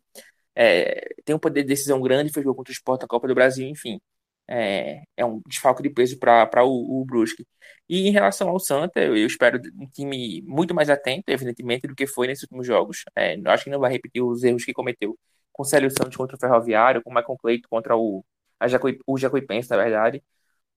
[0.56, 3.36] é, tem um poder de decisão grande, fez gol contra o Sport na Copa do
[3.36, 4.00] Brasil, enfim.
[4.48, 7.46] é, é um desfalque de peso para o, o Brusque.
[7.90, 11.96] E em relação ao Santa, eu, eu, espero um time muito mais atento, evidentemente, do
[11.96, 13.04] que foi nesses últimos jogos.
[13.16, 15.18] É, acho que não vai repetir os erros que cometeu
[15.52, 18.26] com o Célio Santos contra o Ferroviário, com o Michael Cleito contra o,
[18.60, 20.24] a Jacuí, o Jacuipense, na verdade.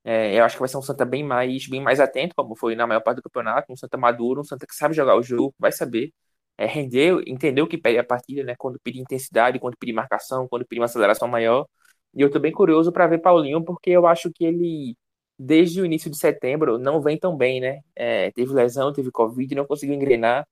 [0.04, 2.74] É, eu acho que vai ser um Santa bem mais, bem mais atento, como foi
[2.74, 5.54] na maior parte do campeonato, um Santa maduro, um Santa que sabe jogar o jogo,
[5.58, 6.12] vai saber
[6.58, 8.54] é, render, entender o que pede a partida, né?
[8.58, 11.66] Quando pedir intensidade, quando pedir marcação, quando pedir uma aceleração maior.
[12.14, 14.96] E eu tô bem curioso para ver Paulinho, porque eu acho que ele,
[15.38, 17.80] desde o início de setembro, não vem tão bem, né?
[17.96, 20.46] É, teve lesão, teve Covid, não conseguiu engrenar.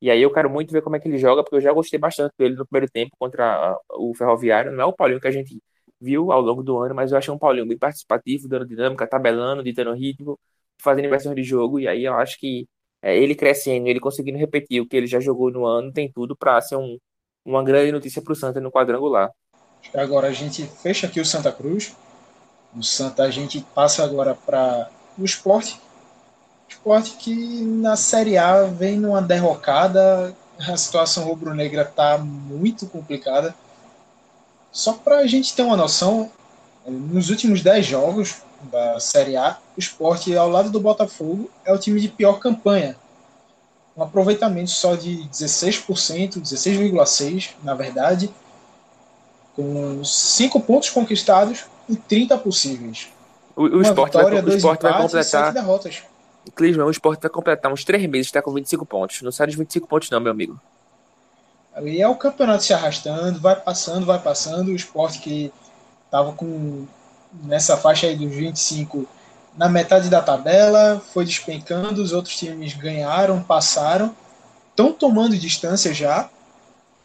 [0.00, 1.98] E aí eu quero muito ver como é que ele joga, porque eu já gostei
[1.98, 4.72] bastante dele no primeiro tempo contra o Ferroviário.
[4.72, 5.60] Não é o Paulinho que a gente
[6.00, 9.62] viu ao longo do ano, mas eu achei um Paulinho bem participativo, dando dinâmica, tabelando,
[9.62, 10.38] ditando ritmo,
[10.80, 11.80] fazendo inversões de jogo.
[11.80, 12.68] E aí eu acho que
[13.04, 16.34] é, ele crescendo, ele conseguindo repetir o que ele já jogou no ano, tem tudo
[16.34, 16.96] para ser um,
[17.44, 19.30] uma grande notícia para o Santa no quadrangular.
[19.94, 21.94] Agora a gente fecha aqui o Santa Cruz.
[22.74, 24.88] O Santa a gente passa agora para
[25.18, 25.78] o esporte.
[26.66, 30.34] Esporte que na Série A vem numa derrocada.
[30.58, 33.54] A situação rubro-negra está muito complicada.
[34.72, 36.32] Só para a gente ter uma noção,
[36.86, 41.78] nos últimos 10 jogos da Série A, o esporte, ao lado do Botafogo, é o
[41.78, 42.96] time de pior campanha.
[43.96, 48.30] Um aproveitamento só de 16%, 16,6% na verdade,
[49.54, 53.08] com 5 pontos conquistados e 30 possíveis.
[53.56, 55.52] O, o esporte, vitória, vai, o esporte vai completar.
[55.52, 56.02] derrotas.
[56.54, 59.22] Clisman, o esporte vai completar uns 3 meses, está com 25 pontos.
[59.22, 60.60] Não sai dos 25 pontos, não, meu amigo.
[61.82, 64.68] E é o campeonato se arrastando, vai passando, vai passando.
[64.68, 65.52] O esporte que
[66.06, 66.86] estava com
[67.42, 69.06] nessa faixa aí dos 25
[69.56, 74.14] na metade da tabela, foi despencando, os outros times ganharam, passaram,
[74.70, 76.28] estão tomando distância já.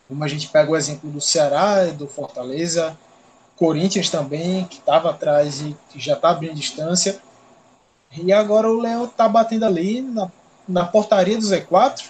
[0.08, 2.98] Como a gente pega o exemplo do Ceará, do Fortaleza,
[3.56, 7.20] Corinthians também, que estava atrás e já está abrindo distância.
[8.12, 10.32] E agora o Leão está batendo ali na,
[10.68, 12.06] na portaria do Z4.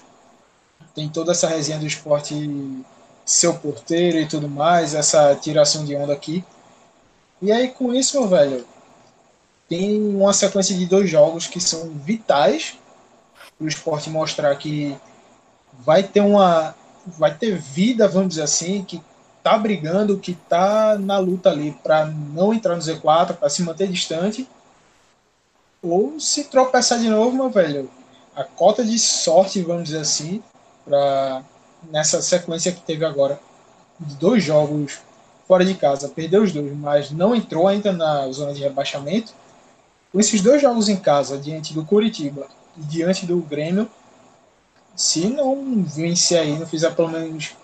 [0.95, 2.49] Tem toda essa resenha do esporte
[3.25, 6.43] seu porteiro e tudo mais, essa tiração de onda aqui.
[7.41, 8.65] E aí, com isso, meu velho,
[9.69, 12.77] tem uma sequência de dois jogos que são vitais
[13.57, 14.97] para o esporte mostrar que
[15.85, 16.75] vai ter uma
[17.17, 19.01] vai ter vida, vamos dizer assim, que
[19.41, 23.87] tá brigando, que tá na luta ali para não entrar no Z4, para se manter
[23.87, 24.47] distante.
[25.81, 27.89] Ou se tropeçar de novo, meu velho,
[28.35, 30.43] a cota de sorte, vamos dizer assim,
[30.85, 31.41] para
[31.89, 33.39] nessa sequência que teve agora
[33.99, 34.99] de dois jogos
[35.47, 39.33] fora de casa, perdeu os dois, mas não entrou ainda na zona de rebaixamento.
[40.11, 42.47] Com esses dois jogos em casa, diante do Curitiba
[42.77, 43.89] e diante do Grêmio,
[44.95, 47.55] se não vencer aí, não fizer pelo menos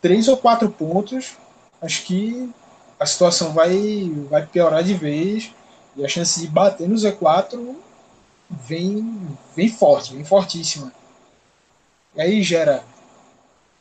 [0.00, 1.36] três ou quatro pontos,
[1.82, 2.50] acho que
[2.98, 5.52] a situação vai, vai piorar de vez
[5.96, 7.74] e a chance de bater no Z4
[8.48, 10.92] vem, vem forte, vem fortíssima.
[12.14, 12.84] E aí, Gera,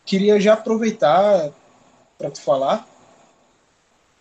[0.06, 1.52] queria já aproveitar
[2.18, 2.88] para te falar.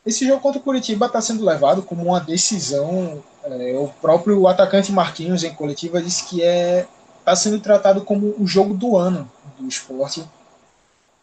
[0.05, 3.23] Esse jogo contra o Curitiba está sendo levado como uma decisão.
[3.45, 6.87] É, o próprio atacante Marquinhos, em coletiva, disse que é
[7.23, 10.25] está sendo tratado como o jogo do ano do esporte,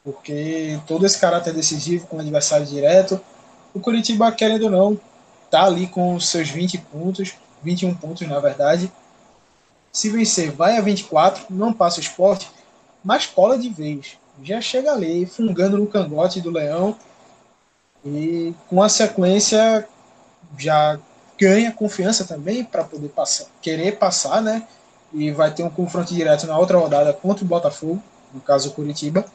[0.04, 3.20] porque todo esse caráter decisivo com o adversário direto,
[3.74, 5.00] o Curitiba, querendo ou não,
[5.46, 8.92] está ali com seus 20 pontos, 21 pontos na verdade.
[9.92, 12.50] Se vencer, vai a 24, não passa o esporte,
[13.04, 14.18] mas cola de vez.
[14.42, 16.96] Já chega ali, fungando no cangote do Leão,
[18.06, 19.86] e com a sequência
[20.58, 20.98] já
[21.40, 24.68] ganha confiança também para poder passar, querer passar, né?
[25.14, 28.02] e vai ter um confronto direto na outra rodada contra o Botafogo,
[28.34, 29.26] no caso o Curitiba.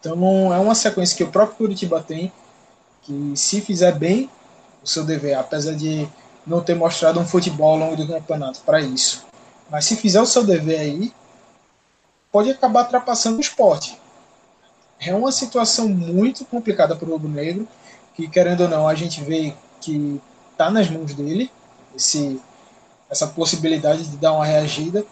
[0.00, 2.32] Então é uma sequência que o próprio Curitiba tem,
[3.02, 4.30] que se fizer bem
[4.82, 6.08] o seu dever, apesar de
[6.46, 9.24] não ter mostrado um futebol ao longo do campeonato para isso,
[9.70, 11.12] mas se fizer o seu dever aí,
[12.30, 13.98] pode acabar ultrapassando o esporte.
[15.00, 17.66] É uma situação muito complicada para o Rubro Negro,
[18.14, 20.20] que querendo ou não, a gente vê que
[20.54, 21.50] está nas mãos dele,
[21.94, 22.40] esse
[23.10, 25.04] essa possibilidade de dar uma reagida.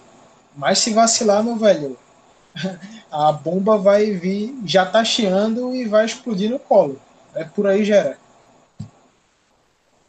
[0.57, 1.97] Mas se vacilar, meu velho,
[3.11, 7.01] a bomba vai vir, já tá chiando e vai explodir no colo.
[7.35, 8.19] É por aí, Gera.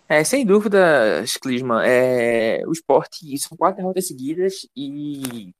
[0.09, 5.53] É, sem dúvida, Clisman, é, o esporte são quatro derrotas seguidas e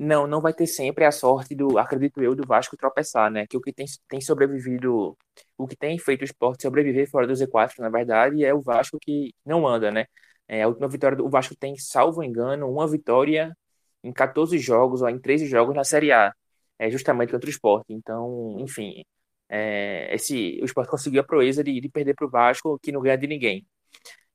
[0.00, 3.46] não, não vai ter sempre a sorte do, acredito eu, do Vasco tropeçar, né?
[3.46, 5.16] Que o que tem, tem sobrevivido,
[5.58, 8.98] o que tem feito o esporte sobreviver fora do Z4, na verdade, é o Vasco
[8.98, 10.06] que não anda, né?
[10.48, 13.54] É, a última vitória do Vasco tem, salvo engano, uma vitória
[14.02, 16.32] em 14 jogos ou em 13 jogos na Série A.
[16.78, 17.92] É justamente contra o esporte.
[17.92, 19.04] Então, enfim,
[19.50, 23.02] é, esse, o Sport conseguiu a proeza de, de perder para o Vasco, que não
[23.02, 23.66] ganha de ninguém.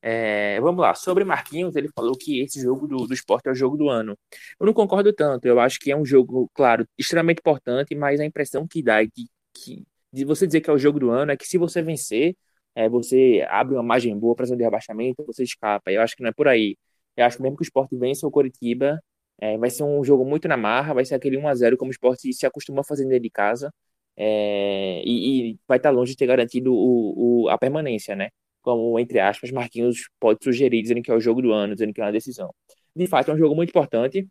[0.08, 3.56] É, vamos lá, sobre Marquinhos, ele falou que esse jogo do, do esporte é o
[3.56, 4.16] jogo do ano.
[4.60, 8.26] Eu não concordo tanto, eu acho que é um jogo, claro, extremamente importante, mas a
[8.26, 9.84] impressão que dá é que, que
[10.14, 12.36] de você dizer que é o jogo do ano é que se você vencer,
[12.76, 15.92] é, você abre uma margem boa para zona de rebaixamento, você escapa.
[15.92, 16.78] Eu acho que não é por aí.
[17.18, 19.02] Eu acho que mesmo que o esporte vença o Coritiba,
[19.40, 21.90] é, vai ser um jogo muito na marra, vai ser aquele 1 a 0 como
[21.90, 23.74] o esporte se acostuma a fazer dentro de casa,
[24.18, 28.30] é, e, e, vai estar longe de ter garantido o, o, a permanência, né?
[28.66, 32.02] Como, entre aspas, Marquinhos pode sugerir, dizendo que é o jogo do ano, dizendo que
[32.02, 32.54] é uma decisão.
[32.96, 34.28] De fato, é um jogo muito importante.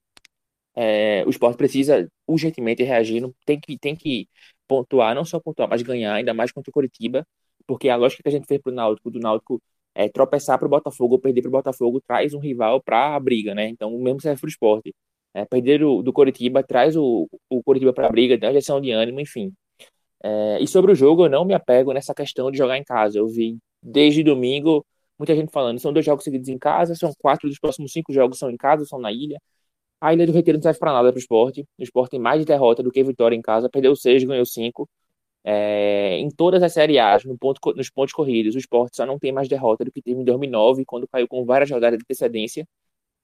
[0.77, 4.29] É, o esporte precisa urgentemente reagir, tem que, tem que
[4.69, 7.27] pontuar, não só pontuar, mas ganhar, ainda mais contra o Coritiba,
[7.67, 9.63] porque a lógica que a gente fez para o Náutico, do Náutico
[9.95, 13.21] é, tropeçar para o Botafogo ou perder para o Botafogo traz um rival para a
[13.21, 13.69] briga, né?
[13.69, 14.95] Então, o mesmo serve para o esporte.
[15.35, 18.81] É, perder do, do Coritiba traz o, o Coritiba para a briga, dá uma gestão
[18.81, 19.53] de ânimo, enfim.
[20.23, 23.19] É, e sobre o jogo, eu não me apego nessa questão de jogar em casa.
[23.19, 24.87] Eu vi desde domingo,
[25.19, 28.39] muita gente falando, são dois jogos seguidos em casa, são quatro dos próximos cinco jogos
[28.39, 29.41] são em casa, são na ilha.
[30.01, 31.63] A Ilha do Retiro não serve para nada para o esporte.
[31.79, 34.89] O esporte tem mais de derrota do que vitória em casa, perdeu seis, ganhou cinco.
[35.45, 39.19] É, em todas as Série A, no ponto, nos pontos corridos, o esporte só não
[39.19, 42.67] tem mais derrota do que teve em 2009, quando caiu com várias rodadas de antecedência.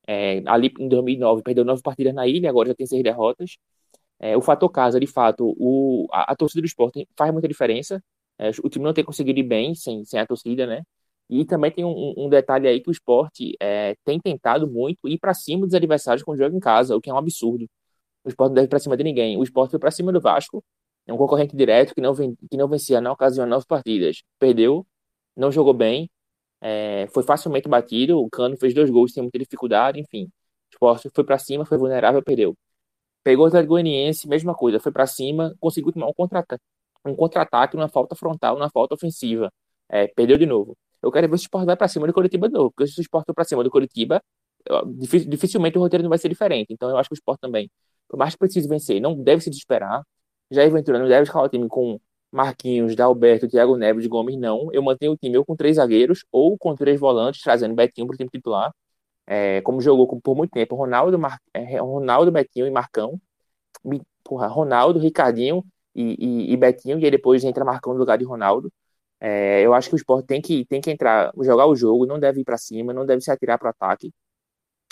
[0.06, 3.58] É, ali em 2009 perdeu nove partidas na ilha, agora já tem seis derrotas.
[4.18, 8.02] É, o fator casa, de fato, o, a, a torcida do esporte faz muita diferença.
[8.40, 10.82] É, o time não tem conseguido ir bem sem, sem a torcida, né?
[11.28, 15.18] E também tem um, um detalhe aí que o esporte é, tem tentado muito ir
[15.18, 17.68] para cima dos adversários quando joga em casa, o que é um absurdo.
[18.24, 19.36] O esporte não deve ir para cima de ninguém.
[19.36, 20.64] O esporte foi para cima do Vasco,
[21.06, 24.22] é um concorrente direto que não, vem, que não vencia na ocasião nove partidas.
[24.38, 24.86] Perdeu,
[25.36, 26.10] não jogou bem,
[26.60, 28.18] é, foi facilmente batido.
[28.20, 30.24] O Cano fez dois gols sem muita dificuldade, enfim.
[30.24, 30.30] O
[30.74, 32.56] esporte foi para cima, foi vulnerável, perdeu.
[33.24, 36.62] Pegou o Atlético Goianiense, mesma coisa, foi para cima, conseguiu tomar um contra-ataque
[37.04, 39.52] um contra-ataque, uma falta frontal, uma falta ofensiva.
[39.88, 40.76] É, perdeu de novo.
[41.02, 43.00] Eu quero ver se o Sport vai para cima do Curitiba de novo, porque se
[43.00, 44.22] o Sport for para cima do Curitiba,
[45.28, 46.72] dificilmente o roteiro não vai ser diferente.
[46.72, 47.70] Então eu acho que o Sport também,
[48.08, 50.02] por mais que precise vencer, não deve se desesperar.
[50.50, 51.98] Jair Ventura não deve escalar o time com
[52.30, 54.68] Marquinhos, Dalberto, Thiago Neves, Gomes, não.
[54.72, 58.14] Eu mantenho o time ou com três zagueiros ou com três volantes, trazendo Betinho para
[58.14, 58.72] o time titular.
[59.26, 61.38] É, como jogou por muito tempo, Ronaldo, Mar...
[61.54, 63.20] É, Ronaldo, Betinho e Marcão.
[64.24, 65.64] Porra, Ronaldo, Ricardinho
[66.00, 66.16] e,
[66.50, 68.72] e, e Betinho, e aí depois entra Marcão no lugar de Ronaldo.
[69.20, 72.18] É, eu acho que o esporte tem que, tem que entrar, jogar o jogo, não
[72.18, 74.12] deve ir para cima, não deve se atirar para o ataque.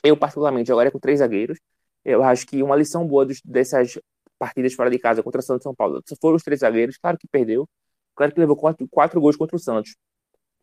[0.05, 1.59] Eu, particularmente, jogaria com três zagueiros.
[2.05, 3.99] Eu acho que uma lição boa dos, dessas
[4.39, 7.19] partidas fora de casa contra o Santos São Paulo se foram os três zagueiros, claro
[7.19, 7.69] que perdeu,
[8.15, 9.97] claro que levou quatro, quatro gols contra o Santos,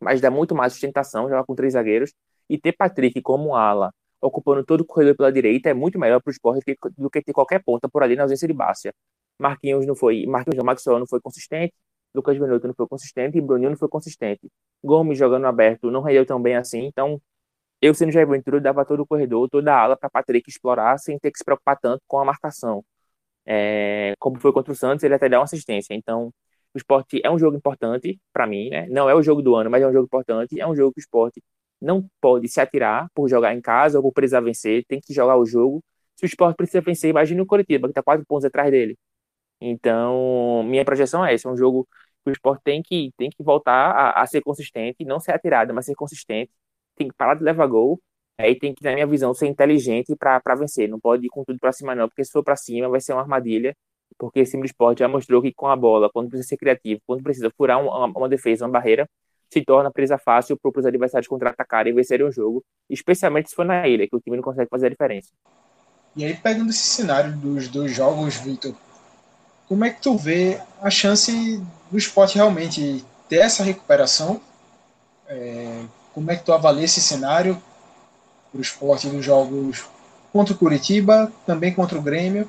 [0.00, 2.12] mas dá muito mais sustentação jogar com três zagueiros
[2.48, 6.30] e ter Patrick como ala ocupando todo o corredor pela direita é muito melhor para
[6.30, 6.64] o esporte
[6.96, 8.94] do que ter qualquer ponta por ali na ausência de Bárcia.
[9.38, 11.74] Marquinhos não foi, Marquinhos não, Maxwell não foi consistente,
[12.14, 14.50] Lucas Venuto não foi consistente e Bruninho não foi consistente.
[14.82, 17.20] Gomes jogando aberto não rendeu tão bem assim, então
[17.80, 21.18] eu sendo Jair Ventura dava todo o corredor, toda a ala para Patrick explorar sem
[21.18, 22.84] ter que se preocupar tanto com a marcação.
[23.46, 25.94] É, como foi contra o Santos, ele até deu uma assistência.
[25.94, 26.32] Então,
[26.74, 28.86] o esporte é um jogo importante para mim, né?
[28.88, 30.60] Não é o jogo do ano, mas é um jogo importante.
[30.60, 31.42] É um jogo que o esporte
[31.80, 35.36] não pode se atirar por jogar em casa ou por precisar vencer, tem que jogar
[35.36, 35.82] o jogo.
[36.16, 38.98] Se o esporte precisa vencer, imagine o Coritiba, que está quatro pontos atrás dele.
[39.60, 41.88] Então, minha projeção é essa, é um jogo
[42.24, 45.72] que o esporte tem que, tem que voltar a, a ser consistente, não ser atirado,
[45.74, 46.50] mas ser consistente,
[46.96, 48.00] tem que parar de levar gol,
[48.38, 51.58] aí tem que, na minha visão, ser inteligente para vencer, não pode ir com tudo
[51.58, 53.74] para cima não, porque se for para cima vai ser uma armadilha,
[54.18, 57.00] porque esse time do esporte já mostrou que com a bola, quando precisa ser criativo,
[57.06, 59.08] quando precisa furar uma, uma defesa, uma barreira,
[59.48, 63.64] se torna presa fácil para os adversários contra-atacarem e vencerem o jogo, especialmente se for
[63.64, 65.30] na ilha, que o time não consegue fazer a diferença.
[66.16, 68.74] E aí, pegando esse cenário dos dois jogos, Vitor,
[69.68, 74.40] como é que tu vê a chance do esporte realmente ter essa recuperação?
[75.28, 75.82] É,
[76.14, 77.60] como é que tu avalia esse cenário
[78.50, 79.84] para o esporte dos jogos
[80.32, 82.48] contra o Curitiba, também contra o Grêmio?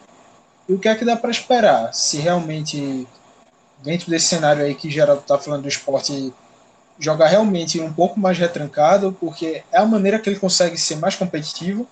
[0.70, 1.93] E o que é que dá para esperar?
[1.93, 3.07] Se realmente,
[3.80, 6.34] dentro desse cenário aí que Geraldo está falando do esporte,
[6.99, 11.15] jogar realmente um pouco mais retrancado, porque é a maneira que ele consegue ser mais
[11.15, 11.88] competitivo,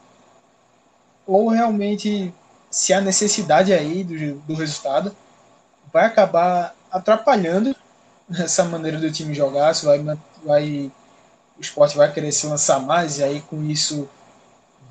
[1.25, 2.33] ou realmente
[2.75, 5.15] se a necessidade aí do, do resultado
[5.93, 7.73] vai acabar atrapalhando
[8.37, 10.03] essa maneira do time jogar, se vai,
[10.43, 10.91] vai
[11.57, 14.09] o esporte vai querer se lançar mais e aí com isso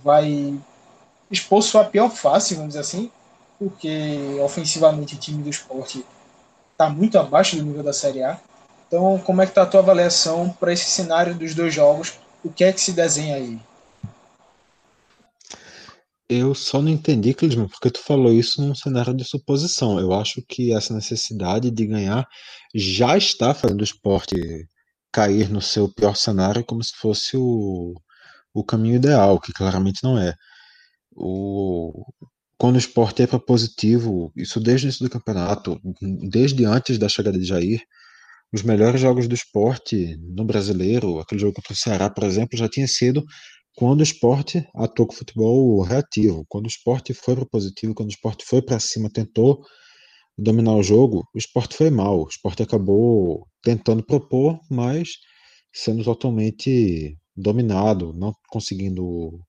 [0.03, 0.59] vai
[1.31, 3.11] expor sua pior face, vamos dizer assim,
[3.59, 6.07] porque ofensivamente o time do esporte
[6.73, 8.41] está muito abaixo do nível da Série A.
[8.89, 12.15] Então, como é que está a tua avaliação para esse cenário dos dois jogos?
[12.43, 13.61] O que é que se desenha aí?
[16.29, 19.99] Eu só não entendi, Clisman, porque tu falou isso num cenário de suposição.
[20.01, 22.27] Eu acho que essa necessidade de ganhar
[22.75, 24.35] já está fazendo o esporte
[25.13, 27.95] cair no seu pior cenário como se fosse o,
[28.55, 30.35] o caminho ideal, que claramente não é.
[31.13, 32.05] O,
[32.59, 35.79] quando o esporte é propositivo, isso desde o início do campeonato,
[36.31, 37.83] desde antes da chegada de Jair,
[38.53, 42.69] os melhores jogos do esporte no brasileiro, aquele jogo contra o Ceará, por exemplo, já
[42.69, 43.25] tinha sido
[43.77, 48.45] quando o esporte atuou com futebol reativo, quando o esporte foi propositivo, quando o esporte
[48.45, 49.65] foi para cima, tentou
[50.39, 52.23] dominar o jogo, o esporte foi mal.
[52.23, 55.11] O esporte acabou tentando propor, mas
[55.73, 59.41] sendo totalmente dominado, não conseguindo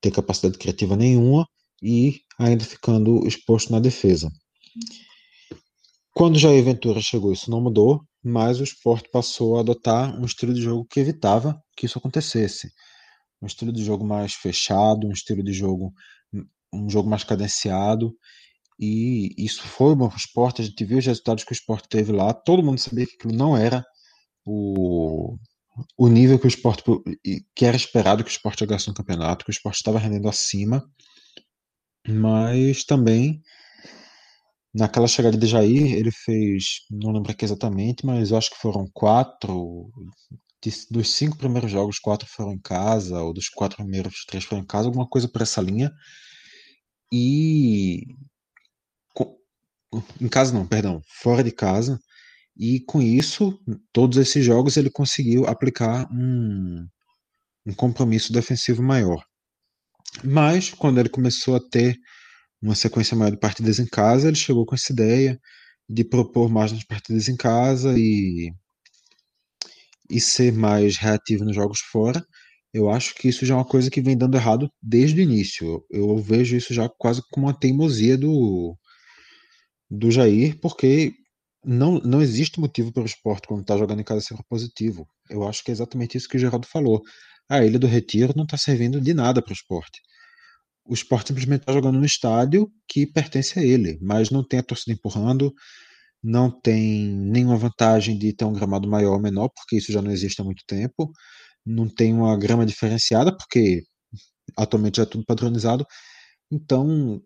[0.00, 1.46] ter capacidade criativa nenhuma
[1.80, 4.28] e ainda ficando exposto na defesa.
[6.14, 10.52] Quando Jair Ventura chegou, isso não mudou, mas o esporte passou a adotar um estilo
[10.52, 12.68] de jogo que evitava que isso acontecesse
[13.42, 15.92] um estilo de jogo mais fechado, um estilo de jogo
[16.72, 18.16] um jogo mais cadenciado.
[18.80, 22.32] E isso foi uma esporte, a gente viu os resultados que o esporte teve lá,
[22.32, 23.84] todo mundo sabia que aquilo não era
[24.44, 25.36] o,
[25.96, 26.82] o nível que o esporte
[27.54, 30.82] que era esperado que o esporte jogasse no campeonato, que o esporte estava rendendo acima,
[32.08, 33.40] mas também
[34.74, 39.90] naquela chegada de Jair, ele fez, não lembro aqui exatamente, mas acho que foram quatro
[40.90, 44.66] dos cinco primeiros jogos, quatro foram em casa, ou dos quatro primeiros, três foram em
[44.66, 45.92] casa, alguma coisa por essa linha.
[47.12, 48.06] E.
[50.20, 51.98] Em casa não, perdão, fora de casa.
[52.56, 53.58] E com isso,
[53.92, 56.86] todos esses jogos ele conseguiu aplicar um,
[57.66, 59.22] um compromisso defensivo maior.
[60.24, 61.96] Mas, quando ele começou a ter
[62.60, 65.38] uma sequência maior de partidas em casa, ele chegou com essa ideia
[65.88, 68.52] de propor mais nas partidas em casa e
[70.12, 72.22] e ser mais reativo nos jogos fora,
[72.72, 75.82] eu acho que isso já é uma coisa que vem dando errado desde o início.
[75.90, 78.76] Eu, vejo isso já quase como uma teimosia do,
[79.90, 81.14] do Jair, porque
[81.64, 85.08] não, não existe motivo para o esporte, quando está jogando em casa, ser positivo.
[85.30, 87.02] Eu acho que é exatamente isso que o Geraldo falou.
[87.48, 90.00] A Ilha do Retiro não está servindo de nada para o esporte.
[90.84, 94.62] O esporte simplesmente está jogando no estádio que pertence a ele, mas não tem a
[94.62, 95.54] torcida empurrando,
[96.22, 100.10] não tem nenhuma vantagem de ter um gramado maior ou menor, porque isso já não
[100.10, 101.10] existe há muito tempo.
[101.66, 103.82] Não tem uma grama diferenciada, porque
[104.58, 105.86] atualmente já é tudo padronizado.
[106.52, 107.20] Então,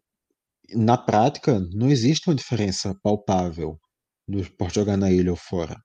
[0.75, 3.79] na prática, não existe uma diferença palpável
[4.29, 5.77] do esporte jogar na ilha ou fora.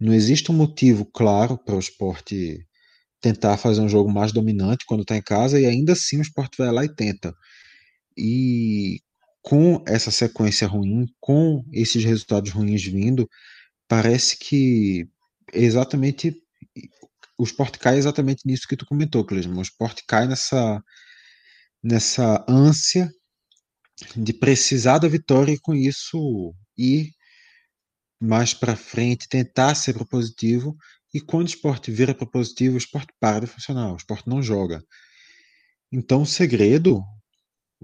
[0.00, 2.66] Não existe um motivo claro para o esporte
[3.20, 6.56] tentar fazer um jogo mais dominante quando está em casa e ainda assim o esporte
[6.58, 7.34] vai lá e tenta.
[8.16, 9.00] E
[9.44, 13.28] com essa sequência ruim, com esses resultados ruins vindo,
[13.86, 15.06] parece que
[15.52, 16.34] exatamente
[17.36, 19.58] o esporte cai exatamente nisso que tu comentou, Clisman.
[19.58, 20.82] O esporte cai nessa,
[21.82, 23.12] nessa ânsia
[24.16, 27.10] de precisar da vitória e com isso ir
[28.18, 30.74] mais para frente, tentar ser propositivo.
[31.12, 34.82] E quando o esporte vira propositivo, o esporte para de funcionar, o esporte não joga.
[35.92, 37.04] Então, o segredo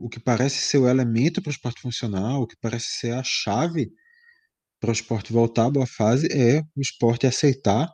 [0.00, 3.22] o que parece ser o elemento para o esporte funcionar, o que parece ser a
[3.22, 3.90] chave
[4.80, 7.88] para o esporte voltar à boa fase é o esporte aceitar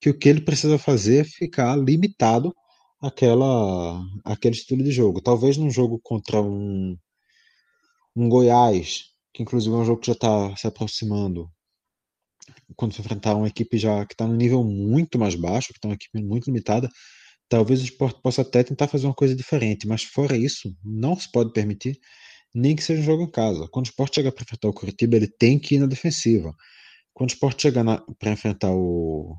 [0.00, 2.54] que o que ele precisa fazer é ficar limitado
[3.00, 5.20] àquela, àquele estilo de jogo.
[5.20, 6.96] Talvez num jogo contra um,
[8.14, 11.50] um Goiás, que inclusive é um jogo que já está se aproximando,
[12.76, 15.88] quando se enfrentar uma equipe já que está no nível muito mais baixo, que está
[15.88, 16.88] uma equipe muito limitada,
[17.48, 21.30] Talvez o esporte possa até tentar fazer uma coisa diferente, mas fora isso, não se
[21.30, 21.98] pode permitir
[22.54, 23.68] nem que seja um jogo em casa.
[23.68, 26.54] Quando o esporte chegar para enfrentar o Curitiba, ele tem que ir na defensiva.
[27.12, 27.84] Quando o esporte chegar
[28.18, 29.36] para enfrentar o,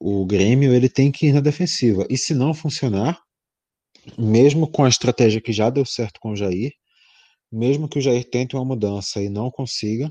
[0.00, 2.06] o Grêmio, ele tem que ir na defensiva.
[2.10, 3.20] E se não funcionar,
[4.18, 6.72] mesmo com a estratégia que já deu certo com o Jair,
[7.50, 10.10] mesmo que o Jair tente uma mudança e não consiga,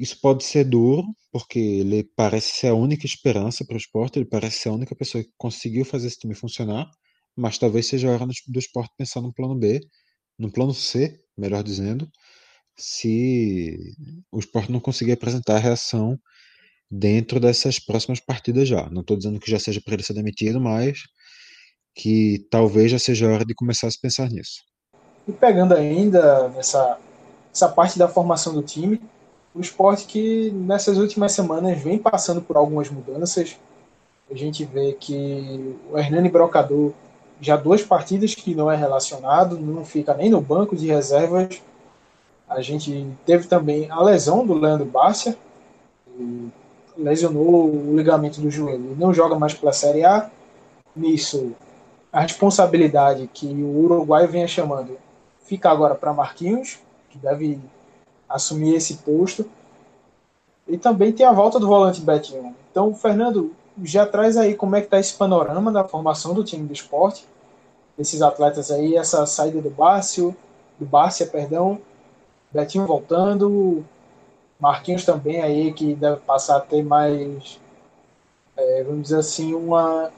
[0.00, 4.24] isso pode ser duro, porque ele parece ser a única esperança para o esporte, ele
[4.24, 6.90] parece ser a única pessoa que conseguiu fazer esse time funcionar,
[7.36, 9.78] mas talvez seja a hora do esporte pensar no plano B,
[10.38, 12.08] no plano C, melhor dizendo,
[12.78, 13.76] se
[14.32, 16.18] o esporte não conseguir apresentar a reação
[16.90, 18.88] dentro dessas próximas partidas já.
[18.88, 21.02] Não estou dizendo que já seja para ele ser demitido, mas
[21.94, 24.62] que talvez já seja a hora de começar a se pensar nisso.
[25.28, 26.98] E pegando ainda nessa
[27.52, 29.00] essa parte da formação do time,
[29.54, 33.58] um esporte que nessas últimas semanas vem passando por algumas mudanças.
[34.30, 36.92] A gente vê que o Hernani Brocador
[37.40, 41.60] já duas partidas que não é relacionado, não fica nem no banco de reservas.
[42.48, 45.36] A gente teve também a lesão do Leandro Bárcia,
[46.96, 50.30] lesionou o ligamento do joelho, não joga mais pela Série A.
[50.94, 51.52] Nisso,
[52.12, 54.98] a responsabilidade que o Uruguai venha chamando
[55.44, 56.78] fica agora para Marquinhos,
[57.08, 57.58] que deve
[58.30, 59.44] assumir esse posto.
[60.68, 62.54] E também tem a volta do volante Betinho.
[62.70, 63.52] Então, Fernando,
[63.82, 67.26] já traz aí como é que está esse panorama da formação do time do esporte,
[67.98, 70.34] desses atletas aí, essa saída do Bárcio,
[70.78, 71.78] do Bárcia, perdão,
[72.52, 73.84] Betinho voltando,
[74.58, 77.58] Marquinhos também aí, que deve passar a ter mais,
[78.56, 80.10] é, vamos dizer assim, uma.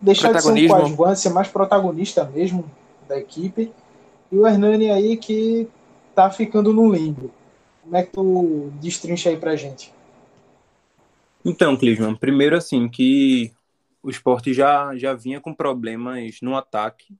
[0.00, 2.64] Deixar de ser um coadjuvante, ser mais protagonista mesmo
[3.06, 3.72] da equipe.
[4.32, 5.68] E o Hernani aí que
[6.20, 7.32] tá ficando no limbo.
[7.82, 9.90] Como é que tu destrincha aí pra gente?
[11.42, 13.50] Então, Clisman, primeiro assim, que
[14.02, 17.16] o esporte já, já vinha com problemas no ataque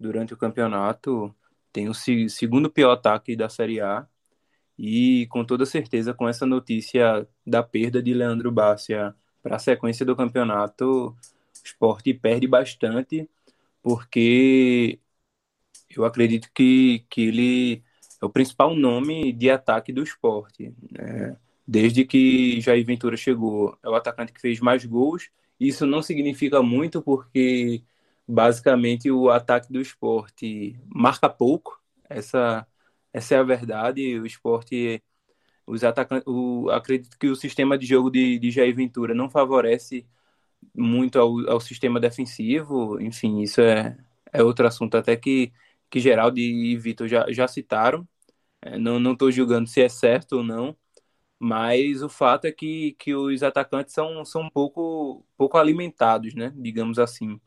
[0.00, 1.32] durante o campeonato.
[1.72, 4.04] Tem o segundo pior ataque da Série A.
[4.76, 10.04] E com toda certeza, com essa notícia da perda de Leandro Bárcia para a sequência
[10.04, 11.16] do campeonato, o
[11.64, 13.28] esporte perde bastante,
[13.80, 14.98] porque
[15.96, 17.82] eu acredito que, que ele
[18.20, 20.74] é o principal nome de ataque do esporte.
[20.90, 21.36] Né?
[21.66, 25.30] Desde que Jair Ventura chegou, é o atacante que fez mais gols.
[25.60, 27.82] Isso não significa muito, porque
[28.26, 31.80] basicamente o ataque do esporte marca pouco.
[32.08, 32.66] Essa,
[33.12, 34.18] essa é a verdade.
[34.18, 35.02] O esporte,
[35.66, 40.06] os atacantes, o, acredito que o sistema de jogo de, de Jair Ventura não favorece
[40.74, 43.00] muito ao, ao sistema defensivo.
[43.00, 43.96] Enfim, isso é,
[44.32, 45.52] é outro assunto até que,
[45.90, 48.06] que Geraldo e Vitor já, já citaram.
[48.62, 50.76] É, não estou julgando se é certo ou não,
[51.38, 56.52] mas o fato é que, que os atacantes são, são pouco, pouco alimentados, né?
[56.56, 57.40] Digamos assim.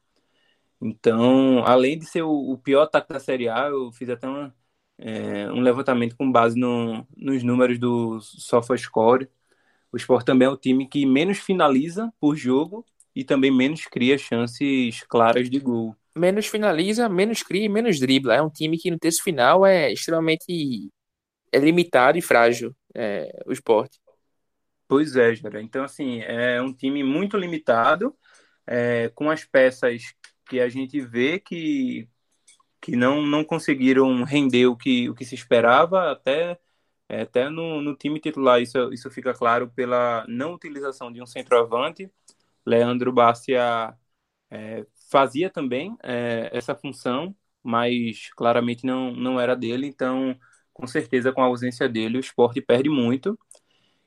[0.82, 4.56] Então, além de ser o, o pior ataque da Série A, eu fiz até uma,
[4.98, 9.30] é, um levantamento com base no, nos números do SofaScore.
[9.92, 12.86] O Sport também é o time que menos finaliza por jogo
[13.16, 15.96] e também menos cria chances claras de gol.
[16.16, 18.36] Menos finaliza, menos cria e menos dribla.
[18.36, 20.90] É um time que no terço final é extremamente
[21.52, 24.00] é limitado e frágil, é, o esporte.
[24.88, 25.62] Pois é, Jara.
[25.62, 28.16] Então, assim, é um time muito limitado,
[28.66, 30.02] é, com as peças
[30.48, 32.10] que a gente vê que,
[32.82, 36.60] que não, não conseguiram render o que, o que se esperava, até,
[37.10, 41.26] é, até no, no time titular isso, isso fica claro pela não utilização de um
[41.26, 42.12] centroavante.
[42.66, 43.96] Leandro Bárcia
[44.50, 50.40] é, fazia também é, essa função, mas claramente não, não era dele, então
[50.74, 53.38] com certeza com a ausência dele o esporte perde muito.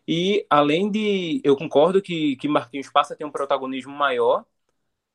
[0.09, 1.41] E além de.
[1.45, 4.45] Eu concordo que, que Marquinhos passa a ter um protagonismo maior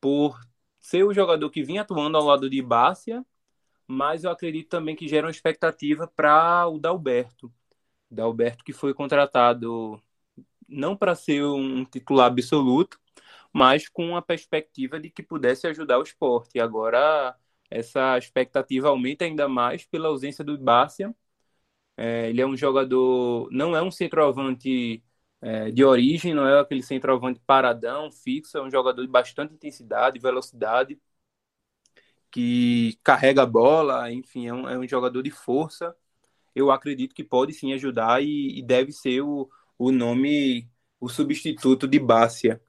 [0.02, 0.40] por
[0.82, 3.26] ser o jogador que vinha atuando ao lado de Bárcia,
[3.88, 7.52] mas eu acredito também que gera uma expectativa para o Dalberto.
[8.12, 10.02] Dalberto que foi contratado
[10.68, 12.99] não para ser um titular absoluto,
[13.54, 16.52] mas com a perspectiva de que pudesse ajudar o esporte.
[16.58, 17.36] E agora
[17.70, 21.14] essa expectativa aumenta ainda mais pela ausência do Bárcia
[21.98, 25.04] é, ele é um jogador, não é um centroavante
[25.42, 30.20] é, de origem, não é aquele centroavante paradão, fixo, é um jogador de bastante intensidade,
[30.20, 30.98] velocidade,
[32.32, 35.96] que carrega a bola, enfim, é um, é um jogador de força.
[36.56, 40.70] Eu acredito que pode sim ajudar e, e deve ser o, o nome,
[41.00, 42.62] o substituto de Bácia.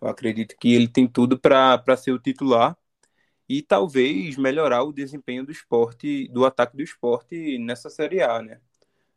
[0.00, 2.76] Eu acredito que ele tem tudo para ser o titular
[3.48, 8.60] e talvez melhorar o desempenho do esporte, do ataque do esporte nessa Série A, né?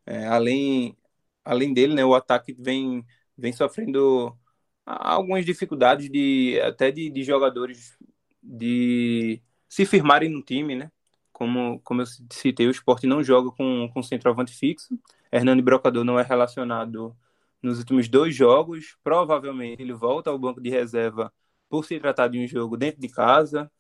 [0.06, 0.98] É, além,
[1.46, 3.06] além dele, né, o ataque vem,
[3.38, 4.38] vem sofrendo
[4.86, 7.98] algumas dificuldades de até de, de jogadores
[8.42, 10.92] de se firmarem no time, né?
[11.32, 15.00] Como, como eu citei, o esporte não joga com, com centroavante fixo.
[15.32, 17.16] Hernani Brocador não é relacionado
[17.64, 18.98] nos últimos dois jogos.
[19.04, 21.34] Provavelmente ele volta ao banco de reserva
[21.70, 23.72] por se tratar de um jogo dentro de casa,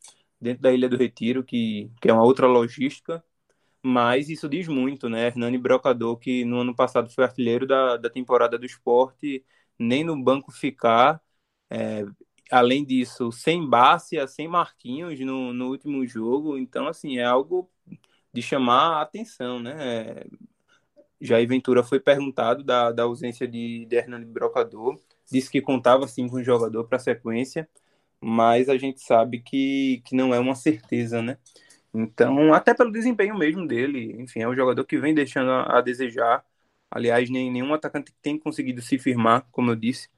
[0.42, 3.24] dentro da Ilha do Retiro, que, que é uma outra logística
[3.84, 5.28] mas isso diz muito, né?
[5.28, 9.46] Hernani Brocador, que no ano passado foi artilheiro da, da temporada do esporte,
[9.78, 11.22] nem no banco ficar.
[11.70, 12.06] É,
[12.52, 16.58] além disso, sem Bárcia, sem Marquinhos no, no último jogo.
[16.58, 17.70] Então, assim, é algo
[18.34, 20.24] de chamar a atenção, né?
[21.24, 25.00] Jair Ventura foi perguntado da, da ausência de, de Hernani Brocador,
[25.32, 27.68] disse que contava sim com o jogador para a sequência,
[28.22, 31.38] mas a gente sabe que, que não é uma certeza, né?
[31.94, 36.44] Então, até pelo desempenho mesmo dele, enfim, é um jogador que vem deixando a, desejar.
[36.92, 40.10] Aliás, nem, nenhum atacante tem conseguido se firmar, como eu disse.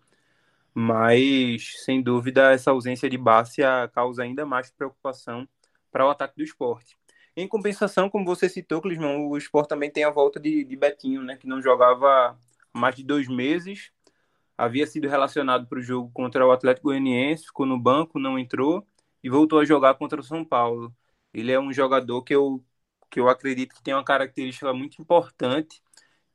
[0.74, 5.48] Mas, sem dúvida, essa ausência de Bárcia causa ainda mais preocupação
[5.92, 6.98] para o ataque do esporte.
[7.36, 11.22] Em compensação, como você citou, Clisman, o esporte também tem a volta de, de Betinho,
[11.24, 12.40] né, que não jogava
[12.74, 13.92] mais de dois meses.
[14.58, 18.88] Havia sido relacionado para o jogo contra o Atlético Goianiense, ficou no banco, não entrou
[19.24, 20.96] e voltou a jogar contra o São Paulo.
[21.34, 22.64] Ele é um jogador que eu,
[23.12, 25.82] que eu acredito que tem uma característica muito importante,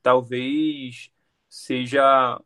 [0.03, 1.11] talvez
[1.49, 2.41] seja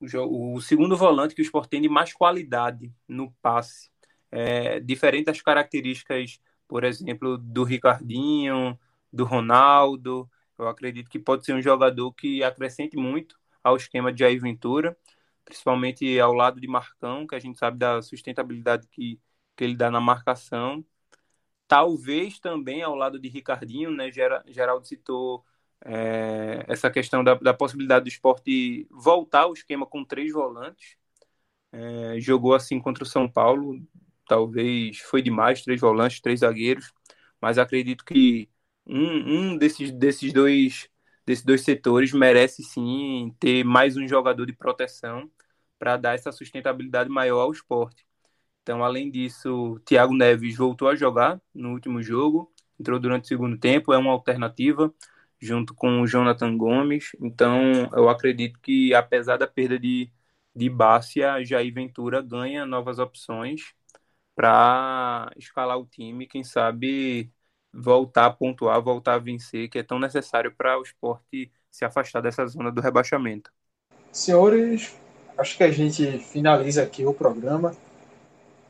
[0.00, 3.90] o, o segundo volante que o Sport tem de mais qualidade no passe.
[4.30, 6.40] É, diferente das características,
[6.72, 8.78] por exemplo, do Ricardinho,
[9.12, 10.26] do Ronaldo,
[10.58, 14.96] eu acredito que pode ser um jogador que acrescente muito ao esquema de Jair Ventura,
[15.44, 19.20] principalmente ao lado de Marcão, que a gente sabe da sustentabilidade que,
[19.54, 20.82] que ele dá na marcação.
[21.68, 24.10] Talvez também ao lado de Ricardinho, né?
[24.10, 25.44] Geraldo citou
[25.84, 30.96] é, essa questão da, da, possibilidade do esporte voltar ao esquema com três volantes.
[31.70, 33.78] É, jogou assim contra o São Paulo,
[34.26, 36.92] talvez foi demais, três volantes, três zagueiros,
[37.40, 38.48] mas acredito que
[38.86, 40.88] um, um desses, desses, dois,
[41.26, 45.30] desses dois setores merece sim ter mais um jogador de proteção
[45.78, 48.06] para dar essa sustentabilidade maior ao esporte.
[48.62, 53.58] Então, além disso, Thiago Neves voltou a jogar no último jogo, entrou durante o segundo
[53.58, 54.92] tempo, é uma alternativa,
[55.40, 57.10] junto com o Jonathan Gomes.
[57.20, 60.10] Então, eu acredito que, apesar da perda de,
[60.54, 63.74] de Bárcia, Jair Ventura ganha novas opções
[64.34, 67.30] para escalar o time, quem sabe
[67.72, 72.20] voltar a pontuar, voltar a vencer, que é tão necessário para o esporte se afastar
[72.20, 73.50] dessa zona do rebaixamento.
[74.10, 74.94] Senhores,
[75.38, 77.74] acho que a gente finaliza aqui o programa.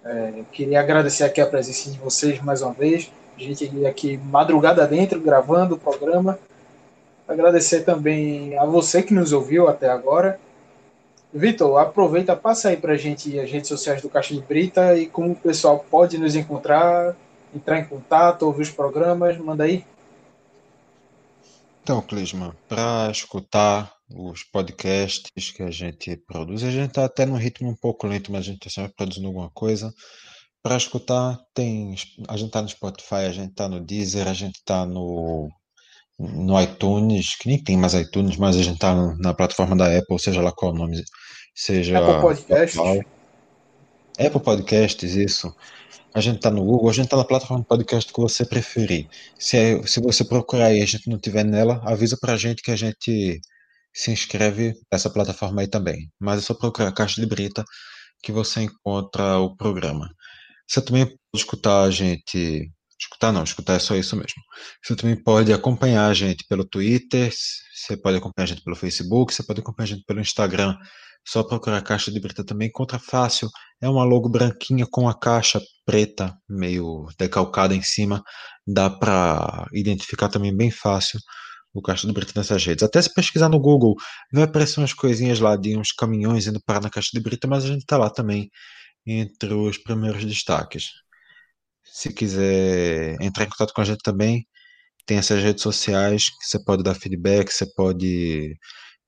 [0.05, 3.13] É, queria agradecer aqui a presença de vocês mais uma vez.
[3.37, 6.39] A gente aqui madrugada dentro gravando o programa.
[7.27, 10.39] Agradecer também a você que nos ouviu até agora.
[11.35, 15.07] Vitor, aproveita, passa aí para a gente as redes sociais do Caixa de Brita e
[15.07, 17.17] como o pessoal pode nos encontrar,
[17.55, 19.85] entrar em contato, ouvir os programas, manda aí.
[21.83, 27.37] Então, Clisma, para escutar os podcasts que a gente produz, a gente está até num
[27.37, 29.93] ritmo um pouco lento, mas a gente está sempre produzindo alguma coisa.
[30.63, 31.95] Para escutar, tem
[32.29, 35.51] a gente está no Spotify, a gente está no Deezer, a gente está no,
[36.19, 40.19] no iTunes, que nem tem mais iTunes, mas a gente está na plataforma da Apple,
[40.21, 41.03] seja lá qual o nome,
[41.55, 42.81] seja Apple Podcasts.
[44.19, 45.55] Apple Podcasts, isso.
[46.15, 49.09] A gente está no Google, a gente está na plataforma de podcast que você preferir.
[49.39, 52.63] Se, é, se você procurar aí e a gente não tiver nela, avisa pra gente
[52.63, 53.41] que a gente
[53.95, 56.11] se inscreve nessa plataforma aí também.
[56.21, 57.65] Mas é só procurar Caixa de Brita
[58.23, 60.09] que você encontra o programa.
[60.69, 62.71] Você também pode escutar a gente.
[63.03, 64.43] Escutar não, escutar é só isso mesmo.
[64.83, 67.33] Você também pode acompanhar a gente pelo Twitter,
[67.75, 70.77] você pode acompanhar a gente pelo Facebook, você pode acompanhar a gente pelo Instagram
[71.27, 73.49] só procurar a caixa de brita também encontra fácil.
[73.81, 78.23] É uma logo branquinha com a caixa preta, meio decalcada em cima.
[78.67, 81.21] Dá para identificar também bem fácil
[81.73, 82.83] o caixa de brita nessas redes.
[82.83, 83.95] Até se pesquisar no Google,
[84.33, 87.65] vai aparecer umas coisinhas lá de uns caminhões indo parar na caixa de brita, mas
[87.65, 88.51] a gente está lá também
[89.07, 90.91] entre os primeiros destaques.
[91.85, 94.47] Se quiser entrar em contato com a gente também,
[95.07, 98.57] tem essas redes sociais que você pode dar feedback, você pode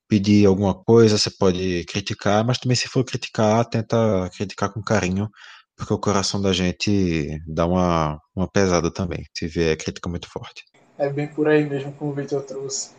[0.07, 5.29] pedir alguma coisa, você pode criticar, mas também se for criticar, tenta criticar com carinho,
[5.75, 10.63] porque o coração da gente dá uma, uma pesada também, se vier crítica muito forte.
[10.97, 12.91] É bem por aí mesmo, como o Victor trouxe.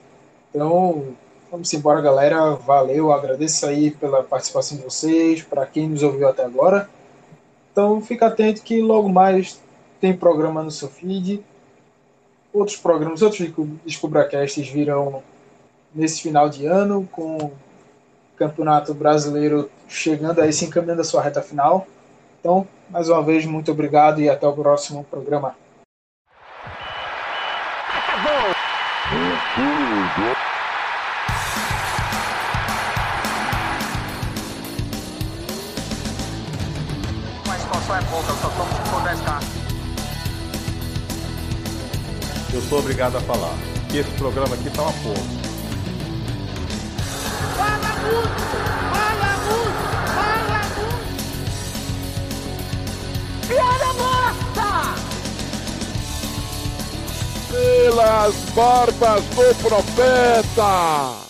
[0.51, 1.17] Então,
[1.51, 2.55] vamos embora, galera.
[2.55, 6.91] Valeu, agradeço aí pela participação de vocês, para quem nos ouviu até agora.
[7.73, 9.61] Então, fica atento que logo mais
[10.01, 11.45] tem programa no seu feed.
[12.53, 13.51] Outros programas, outros
[13.85, 15.23] DescubraCasts virão
[15.95, 17.53] nesse final de ano, com o
[18.37, 21.87] Campeonato Brasileiro chegando aí, se encaminhando a sua reta final.
[22.41, 25.55] Então, mais uma vez, muito obrigado e até o próximo programa.
[37.47, 38.57] Mas qual é só
[39.07, 39.56] 10k.
[42.57, 43.55] Eu sou obrigado a falar
[43.91, 45.23] que esse programa aqui tá uma porra.
[47.55, 48.41] Fala muito!
[48.95, 49.85] Fala muito!
[50.17, 51.05] Fala muito!
[53.47, 54.95] Piada morta!
[57.51, 61.26] Pelas barbas do profeta!